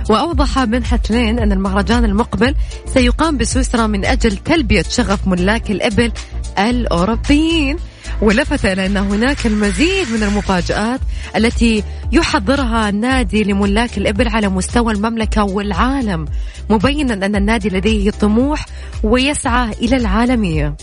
وأوضح 0.08 0.64
بن 0.64 0.84
حتلين 0.84 1.38
أن 1.38 1.52
المهرجان 1.52 2.04
المقبل 2.04 2.54
سيقام 2.94 3.36
بسويسرا 3.36 3.86
من 3.86 4.04
أجل 4.04 4.36
تلبية 4.36 4.82
شغف 4.82 5.28
ملاك 5.28 5.70
الإبل 5.70 6.12
الأوروبيين. 6.58 7.76
ولفت 8.22 8.64
إلى 8.64 8.86
أن 8.86 8.96
هناك 8.96 9.46
المزيد 9.46 10.10
من 10.10 10.22
المفاجآت 10.22 11.00
التي 11.36 11.82
يحضرها 12.12 12.88
النادي 12.88 13.44
لملاك 13.44 13.98
الإبل 13.98 14.28
على 14.28 14.48
مستوى 14.48 14.92
المملكة 14.92 15.44
والعالم 15.44 16.26
مبينا 16.70 17.14
أن 17.26 17.36
النادي 17.36 17.68
لديه 17.68 18.10
طموح 18.10 18.66
ويسعى 19.02 19.72
إلى 19.72 19.96
العالمية. 19.96 20.74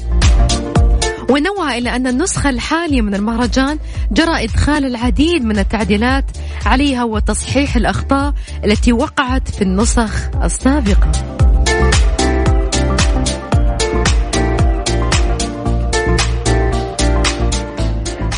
ونوه 1.30 1.78
إلى 1.78 1.96
أن 1.96 2.08
النسخة 2.08 2.50
الحالية 2.50 3.02
من 3.02 3.16
المهرجان 3.16 3.80
جرى 4.12 4.44
إدخال 4.44 4.86
العديد 4.86 5.46
من 5.46 5.60
التعديلات 5.60 6.26
عليها 6.66 7.04
وتصحيح 7.04 7.76
الأخطاء 7.76 8.34
التي 8.66 8.94
وقعت 8.94 9.50
في 9.50 9.62
النسخ 9.62 10.30
السابقة. 10.44 11.12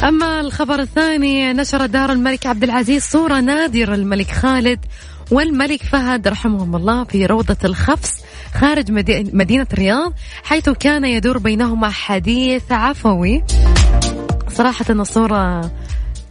أما 0.04 0.40
الخبر 0.40 0.80
الثاني 0.80 1.54
نشر 1.54 1.86
دار 1.86 2.12
الملك 2.12 2.46
عبد 2.46 2.64
العزيز 2.64 3.04
صورة 3.04 3.40
نادرة 3.40 3.96
الملك 3.96 4.32
خالد 4.32 4.80
والملك 5.32 5.84
فهد 5.84 6.28
رحمهم 6.28 6.76
الله 6.76 7.04
في 7.04 7.26
روضة 7.26 7.58
الخفص 7.66 8.22
خارج 8.56 8.92
مدينة 9.34 9.68
الرياض 9.74 10.14
حيث 10.44 10.70
كان 10.70 11.06
يدور 11.06 11.38
بينهما 11.38 11.90
حديث 11.90 12.72
عفوي. 12.72 13.44
صراحة 14.50 14.86
الصورة 14.90 15.72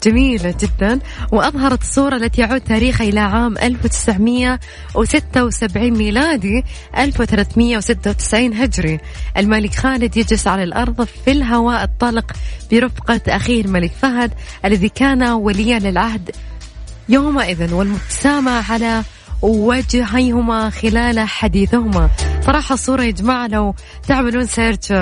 جميلة 0.03 0.55
جدا 0.61 1.01
وأظهرت 1.33 1.83
الصورة 1.83 2.17
التي 2.17 2.41
يعود 2.41 2.61
تاريخها 2.61 3.09
إلى 3.09 3.21
عام 3.21 3.59
1976 3.59 5.91
ميلادي 5.91 6.65
1396 6.99 8.55
هجري. 8.55 8.99
الملك 9.37 9.75
خالد 9.75 10.17
يجلس 10.17 10.47
على 10.47 10.63
الأرض 10.63 11.05
في 11.05 11.31
الهواء 11.31 11.85
الطلق 11.85 12.33
برفقة 12.73 13.21
أخيه 13.29 13.61
الملك 13.61 13.91
فهد 13.91 14.33
الذي 14.65 14.89
كان 14.89 15.29
وليا 15.29 15.79
للعهد 15.79 16.31
يومئذ 17.09 17.75
والمبتسامة 17.75 18.73
على 18.73 19.03
وجهيهما 19.45 20.71
خلال 20.71 21.21
حديثهما. 21.21 22.11
صراحة 22.47 22.73
الصورة 22.73 23.03
يا 23.03 23.11
جماعة 23.11 23.47
لو 23.47 23.75
تعملون 24.09 24.47
سيرش 24.47 24.93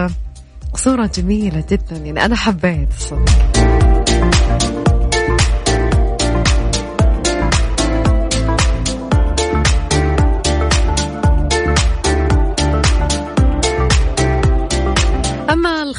صورة 0.75 1.11
جميلة 1.15 1.65
جدا. 1.71 1.97
يعني 1.97 2.25
أنا 2.25 2.37
حبيت. 2.37 2.89
الصورة 2.99 3.25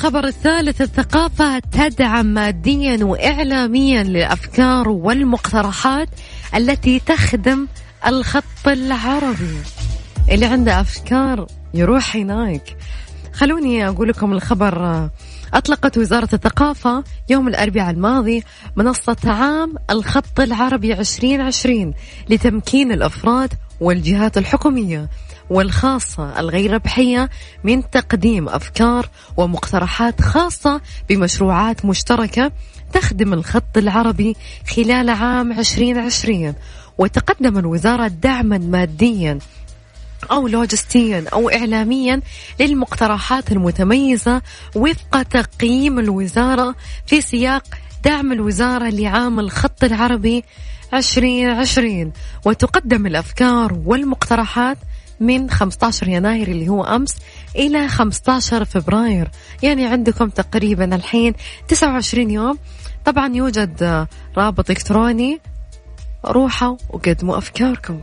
الخبر 0.04 0.28
الثالث 0.28 0.82
الثقافة 0.82 1.60
تدعم 1.60 2.26
ماديا 2.26 3.06
وإعلاميا 3.06 4.04
للأفكار 4.04 4.90
والمقترحات 4.90 6.10
التي 6.56 7.00
تخدم 7.00 7.68
الخط 8.08 8.68
العربي 8.68 9.58
اللي 10.32 10.46
عنده 10.46 10.82
أفكار 10.82 11.48
يروح 11.74 12.16
هناك. 12.16 12.78
خلوني 13.34 13.88
أقول 13.88 14.10
لكم 14.10 14.34
الخبر. 14.34 15.10
أطلقت 15.54 15.98
وزارة 15.98 16.30
الثقافة 16.34 17.04
يوم 17.30 17.48
الأربعاء 17.48 17.90
الماضي 17.92 18.44
منصة 18.76 19.18
عام 19.26 19.74
الخط 19.90 20.40
العربي 20.40 20.94
2020 20.94 21.94
لتمكين 22.30 22.92
الأفراد 22.92 23.54
والجهات 23.80 24.38
الحكومية 24.38 25.10
والخاصة 25.50 26.40
الغير 26.40 26.74
ربحية 26.74 27.30
من 27.64 27.90
تقديم 27.90 28.50
أفكار 28.50 29.10
ومقترحات 29.38 30.22
خاصة 30.22 30.82
بمشروعات 31.10 31.86
مشتركة 31.86 32.52
تخدم 32.94 33.34
الخط 33.34 33.78
العربي 33.78 34.36
خلال 34.76 35.10
عام 35.10 35.52
2020 35.52 36.54
وتقدم 36.98 37.58
الوزارة 37.58 38.08
دعما 38.08 38.58
ماديا 38.58 39.40
أو 40.32 40.48
لوجستيا 40.48 41.26
أو 41.34 41.50
إعلاميا 41.50 42.22
للمقترحات 42.60 43.52
المتميزة 43.52 44.42
وفق 44.76 45.22
تقييم 45.22 46.00
الوزارة 46.00 46.76
في 47.06 47.22
سياق 47.22 47.64
دعم 48.04 48.32
الوزارة 48.32 48.90
لعام 48.90 49.40
الخط 49.40 49.84
العربي 49.84 50.44
2020 50.94 52.12
وتقدم 52.46 53.06
الأفكار 53.06 53.74
والمقترحات 53.86 54.78
من 55.20 55.50
15 55.50 56.08
يناير 56.08 56.48
اللي 56.48 56.70
هو 56.70 56.84
أمس 56.84 57.16
إلى 57.56 57.88
15 57.88 58.66
فبراير. 58.66 59.30
يعني 59.64 59.86
عندكم 59.86 60.30
تقريبا 60.30 60.96
الحين 60.96 61.34
29 61.68 62.32
يوم. 62.32 62.58
طبعا 63.06 63.36
يوجد 63.36 64.08
رابط 64.38 64.70
إلكتروني 64.70 65.40
روحوا 66.26 66.76
وقدموا 66.90 67.38
أفكاركم. 67.38 68.00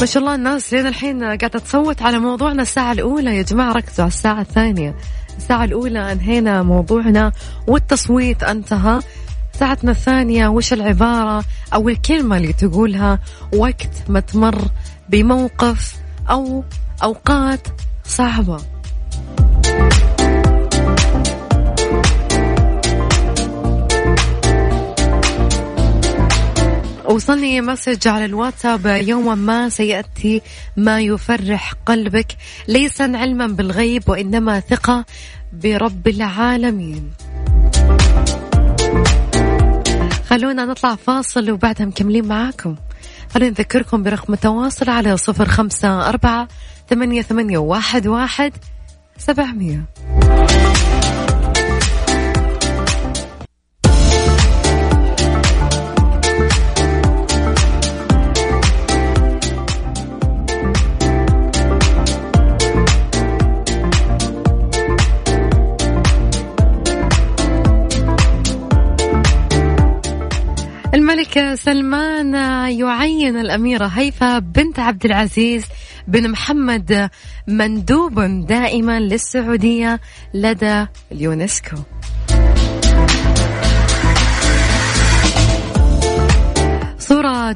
ما 0.00 0.06
شاء 0.06 0.22
الله 0.22 0.34
الناس 0.34 0.74
لين 0.74 0.86
الحين 0.86 1.24
قاعدة 1.24 1.46
تصوت 1.46 2.02
على 2.02 2.18
موضوعنا 2.18 2.62
الساعة 2.62 2.92
الأولى. 2.92 3.36
يا 3.36 3.42
جماعة 3.42 3.72
ركزوا 3.72 4.04
على 4.04 4.08
الساعة 4.08 4.40
الثانية. 4.40 4.94
الساعة 5.36 5.64
الأولى 5.64 6.12
أنهينا 6.12 6.62
موضوعنا 6.62 7.32
والتصويت 7.66 8.42
انتهى. 8.42 9.00
ساعتنا 9.52 9.90
الثانية 9.90 10.48
وش 10.48 10.72
العبارة؟ 10.72 11.44
أو 11.74 11.88
الكلمة 11.88 12.36
اللي 12.36 12.52
تقولها 12.52 13.18
وقت 13.54 13.90
ما 14.08 14.20
تمر 14.20 14.58
بموقف 15.08 15.94
أو 16.30 16.64
أوقات 17.02 17.68
صعبة. 18.04 18.60
وصلني 27.08 27.60
مسج 27.60 28.08
على 28.08 28.24
الواتساب. 28.24 28.86
يوما 28.86 29.34
ما 29.34 29.68
سيأتي 29.68 30.42
ما 30.76 31.00
يفرح 31.00 31.72
قلبك. 31.86 32.36
ليس 32.68 33.00
علما 33.00 33.46
بالغيب 33.46 34.02
وإنما 34.08 34.60
ثقة 34.60 35.04
برب 35.52 36.08
العالمين. 36.08 37.10
خلونا 40.28 40.64
نطلع 40.64 40.94
فاصل 40.94 41.50
وبعدها 41.50 41.86
مكملين 41.86 42.28
معاكم. 42.28 42.76
خلينا 43.34 43.50
نذكركم 43.50 44.02
برقم 44.02 44.32
التواصل 44.32 44.90
على 44.90 45.16
صفر 45.16 45.48
خمسة 45.48 46.08
أربعة 46.08 46.48
ثمانية, 46.90 47.22
ثمانية 47.22 47.58
واحد, 47.58 48.06
واحد 48.06 48.52
سبعمية. 49.18 49.84
سلمان 71.54 72.34
يعين 72.70 73.36
الأميرة 73.36 73.86
هيفا 73.86 74.38
بنت 74.38 74.78
عبد 74.78 75.04
العزيز 75.04 75.64
بن 76.08 76.30
محمد 76.30 77.10
مندوب 77.48 78.20
دائما 78.46 79.00
للسعودية 79.00 80.00
لدى 80.34 80.86
اليونسكو. 81.12 81.76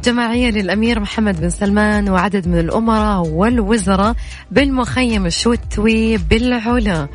جماعية 0.04 0.50
للأمير 0.50 1.00
محمد 1.00 1.40
بن 1.40 1.50
سلمان 1.50 2.08
وعدد 2.08 2.48
من 2.48 2.58
الأمراء 2.58 3.26
والوزراء 3.26 4.14
بالمخيم 4.50 5.26
الشتوي 5.26 6.16
بالعلا. 6.16 7.08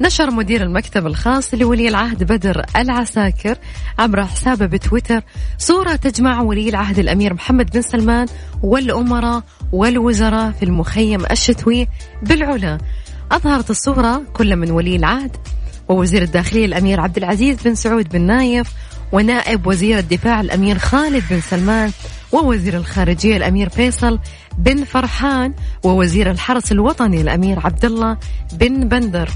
نشر 0.00 0.30
مدير 0.30 0.62
المكتب 0.62 1.06
الخاص 1.06 1.54
لولي 1.54 1.88
العهد 1.88 2.24
بدر 2.24 2.64
العساكر 2.76 3.58
عبر 3.98 4.26
حسابه 4.26 4.66
بتويتر 4.66 5.22
صورة 5.58 5.96
تجمع 5.96 6.40
ولي 6.40 6.68
العهد 6.68 6.98
الأمير 6.98 7.34
محمد 7.34 7.70
بن 7.70 7.82
سلمان 7.82 8.26
والأمراء 8.62 9.42
والوزراء 9.72 10.50
في 10.50 10.62
المخيم 10.62 11.24
الشتوي 11.30 11.88
بالعلا. 12.22 12.78
أظهرت 13.32 13.70
الصورة 13.70 14.22
كل 14.32 14.56
من 14.56 14.70
ولي 14.70 14.96
العهد 14.96 15.36
ووزير 15.88 16.22
الداخلية 16.22 16.64
الأمير 16.64 17.00
عبد 17.00 17.16
العزيز 17.16 17.62
بن 17.62 17.74
سعود 17.74 18.08
بن 18.08 18.20
نايف 18.20 18.72
ونائب 19.12 19.66
وزير 19.66 19.98
الدفاع 19.98 20.40
الأمير 20.40 20.78
خالد 20.78 21.24
بن 21.30 21.40
سلمان 21.40 21.90
ووزير 22.32 22.76
الخارجية 22.76 23.36
الأمير 23.36 23.68
فيصل 23.68 24.18
بن 24.58 24.84
فرحان 24.84 25.54
ووزير 25.84 26.30
الحرس 26.30 26.72
الوطني 26.72 27.20
الأمير 27.20 27.58
عبد 27.64 27.84
الله 27.84 28.16
بن 28.52 28.88
بندر. 28.88 29.30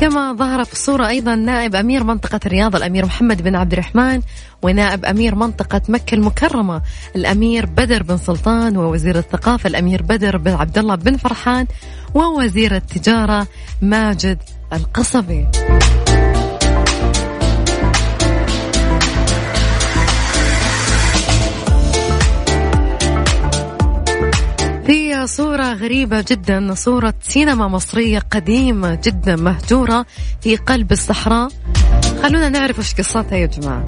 كما 0.00 0.32
ظهر 0.32 0.64
في 0.64 0.72
الصورة 0.72 1.08
أيضا 1.08 1.34
نائب 1.34 1.74
أمير 1.74 2.04
منطقة 2.04 2.40
الرياض 2.46 2.76
الأمير 2.76 3.06
محمد 3.06 3.42
بن 3.42 3.56
عبد 3.56 3.72
الرحمن 3.72 4.20
ونائب 4.62 5.04
أمير 5.04 5.34
منطقة 5.34 5.80
مكة 5.88 6.14
المكرمة 6.14 6.82
الأمير 7.16 7.66
بدر 7.66 8.02
بن 8.02 8.16
سلطان 8.16 8.76
ووزير 8.76 9.18
الثقافة 9.18 9.66
الأمير 9.66 10.02
بدر 10.02 10.36
بن 10.36 10.52
عبد 10.52 10.78
الله 10.78 10.94
بن 10.94 11.16
فرحان 11.16 11.66
ووزير 12.14 12.76
التجارة 12.76 13.46
ماجد 13.82 14.38
القصبي. 14.72 15.46
صورة 25.26 25.72
غريبة 25.72 26.24
جدا 26.28 26.74
صورة 26.74 27.14
سينما 27.22 27.68
مصرية 27.68 28.18
قديمة 28.18 28.98
جدا 29.04 29.36
مهجورة 29.36 30.06
في 30.40 30.56
قلب 30.56 30.92
الصحراء. 30.92 31.48
خلونا 32.22 32.48
نعرف 32.48 32.78
وش 32.78 32.94
قصتها 32.94 33.36
يا 33.36 33.46
جماعة. 33.46 33.84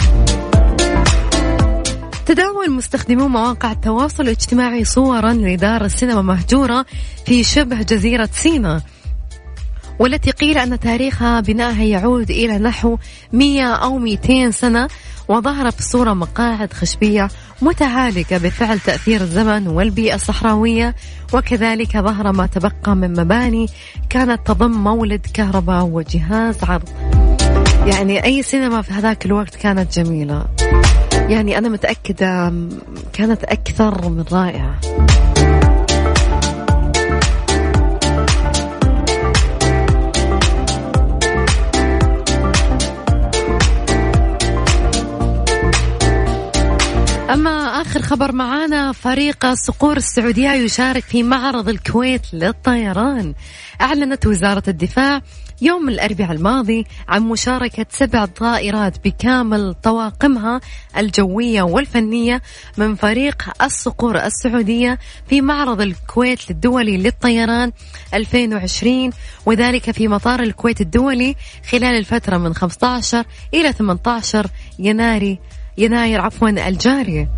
تداول 2.26 2.70
مستخدمو 2.70 3.28
مواقع 3.28 3.72
التواصل 3.72 4.22
الاجتماعي 4.22 4.84
صورا 4.84 5.32
لدار 5.32 5.84
السينما 5.84 6.22
مهجورة 6.22 6.86
في 7.26 7.44
شبه 7.44 7.82
جزيرة 7.82 8.28
سيناء 8.32 8.80
والتي 9.98 10.30
قيل 10.30 10.58
أن 10.58 10.80
تاريخها 10.80 11.40
بنائها 11.40 11.82
يعود 11.82 12.30
إلى 12.30 12.58
نحو 12.58 12.98
100 13.32 13.64
أو 13.74 13.98
200 13.98 14.50
سنة. 14.50 14.88
وظهر 15.30 15.70
في 15.70 15.78
الصورة 15.78 16.12
مقاعد 16.12 16.72
خشبية 16.72 17.28
متهالكة 17.62 18.38
بفعل 18.38 18.80
تأثير 18.80 19.20
الزمن 19.20 19.68
والبيئة 19.68 20.14
الصحراوية. 20.14 20.94
وكذلك 21.32 21.96
ظهر 21.96 22.32
ما 22.32 22.46
تبقى 22.46 22.96
من 22.96 23.20
مباني 23.20 23.66
كانت 24.08 24.46
تضم 24.46 24.70
مولد 24.70 25.26
كهرباء 25.34 25.84
وجهاز 25.84 26.64
عرض. 26.64 26.88
يعني 27.86 28.24
أي 28.24 28.42
سينما 28.42 28.82
في 28.82 28.92
هذاك 28.92 29.26
الوقت 29.26 29.54
كانت 29.54 29.98
جميلة. 29.98 30.44
يعني 31.12 31.58
أنا 31.58 31.68
متأكدة 31.68 32.52
كانت 33.12 33.44
أكثر 33.44 34.08
من 34.08 34.24
رائعة. 34.32 34.80
أما 47.32 47.80
آخر 47.80 48.02
خبر 48.02 48.32
معانا 48.32 48.92
فريق 48.92 49.44
الصقور 49.44 49.96
السعودية 49.96 50.50
يشارك 50.50 51.02
في 51.02 51.22
معرض 51.22 51.68
الكويت 51.68 52.22
للطيران. 52.34 53.34
أعلنت 53.80 54.26
وزارة 54.26 54.62
الدفاع 54.68 55.20
يوم 55.62 55.88
الأربعاء 55.88 56.32
الماضي 56.32 56.86
عن 57.08 57.22
مشاركة 57.22 57.86
سبع 57.90 58.24
طائرات 58.24 59.04
بكامل 59.04 59.74
طواقمها 59.82 60.60
الجوية 60.96 61.62
والفنية 61.62 62.42
من 62.76 62.94
فريق 62.94 63.42
الصقور 63.62 64.18
السعودية 64.24 64.98
في 65.28 65.40
معرض 65.40 65.80
الكويت 65.80 66.50
الدولي 66.50 66.96
للطيران 66.96 67.72
2020 68.14 69.10
وذلك 69.46 69.90
في 69.90 70.08
مطار 70.08 70.40
الكويت 70.40 70.80
الدولي 70.80 71.36
خلال 71.70 71.96
الفترة 71.96 72.36
من 72.36 72.54
15 72.54 73.24
إلى 73.54 73.72
18 73.72 74.46
يناير 74.78 75.38
يناير 75.78 76.20
عفوا 76.20 76.48
الجاري 76.48 77.28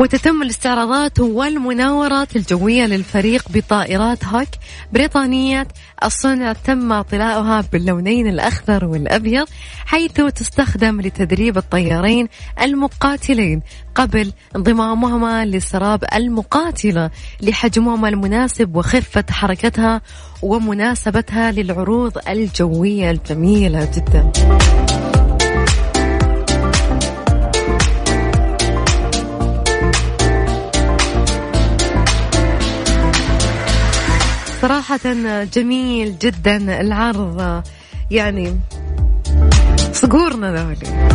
وتتم 0.00 0.42
الاستعراضات 0.42 1.20
والمناورات 1.20 2.36
الجوية 2.36 2.86
للفريق 2.86 3.44
بطائرات 3.50 4.24
هوك 4.24 4.48
بريطانية. 4.92 5.68
الصنع 6.04 6.52
تم 6.52 6.92
اطلاؤها 6.92 7.64
باللونين 7.72 8.26
الأخضر 8.26 8.84
والأبيض 8.84 9.46
حيث 9.86 10.12
تستخدم 10.12 11.00
لتدريب 11.00 11.58
الطيارين 11.58 12.28
المقاتلين 12.62 13.62
قبل 13.94 14.32
انضمامهما 14.56 15.44
للسراب 15.44 16.04
المقاتلة 16.14 17.10
لحجمهما 17.40 18.08
المناسب 18.08 18.76
وخفة 18.76 19.24
حركتها 19.30 20.00
ومناسبتها 20.42 21.52
للعروض 21.52 22.18
الجوية 22.28 23.10
الجميلة 23.10 23.90
جدا. 23.96 24.32
صراحة 34.88 35.44
جميل 35.44 36.18
جدا 36.18 36.80
العرض 36.80 37.62
يعني 38.10 38.60
صقورنا 39.92 40.54
ذولي. 40.54 41.08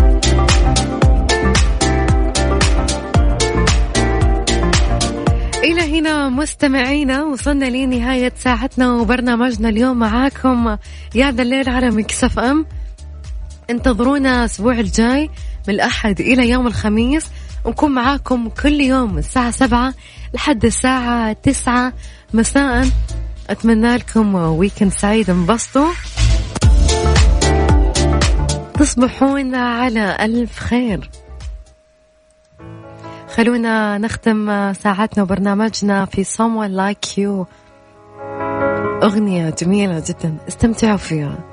إلى 5.64 6.00
هنا 6.00 6.30
مستمعينا 6.30 7.24
وصلنا 7.24 7.66
لنهاية 7.66 8.34
ساعتنا 8.38 8.94
وبرنامجنا 8.94 9.70
اليوم 9.70 10.00
معاكم 10.00 10.78
يا 11.16 11.32
ذا 11.32 11.42
الليل 11.42 11.70
على 11.70 11.92
Mix 11.92 12.40
FM. 12.40 12.66
انتظرونا 13.70 14.40
الأسبوع 14.40 14.74
الجاي 14.74 15.30
من 15.68 15.74
الأحد 15.74 16.20
إلى 16.20 16.50
يوم 16.50 16.68
الخميس 16.68 17.26
ونكون 17.66 17.92
معاكم 17.92 18.50
كل 18.50 18.82
يوم 18.82 19.18
الساعة 19.18 19.52
سبعة 19.52 19.94
لحد 20.34 20.66
الساعة 20.66 21.34
تسعة 21.34 21.94
مساء. 22.34 22.88
أتمنى 23.50 23.98
لكم 23.98 24.36
weekend 24.36 24.92
سعيد 24.92 25.30
انبسطوا 25.30 25.90
تصبحون 28.80 29.56
على 29.56 30.18
ألف 30.20 30.60
خير. 30.60 31.10
خلونا 33.36 33.98
نختم 33.98 34.74
ساعتنا 34.74 35.24
وبرنامجنا 35.24 36.06
في 36.06 36.24
Someone 36.24 36.72
Like 36.78 37.10
You. 37.10 37.46
أغنية 39.04 39.50
جميلة 39.50 40.04
جدا. 40.08 40.38
استمتعوا 40.48 40.98
فيها. 40.98 41.53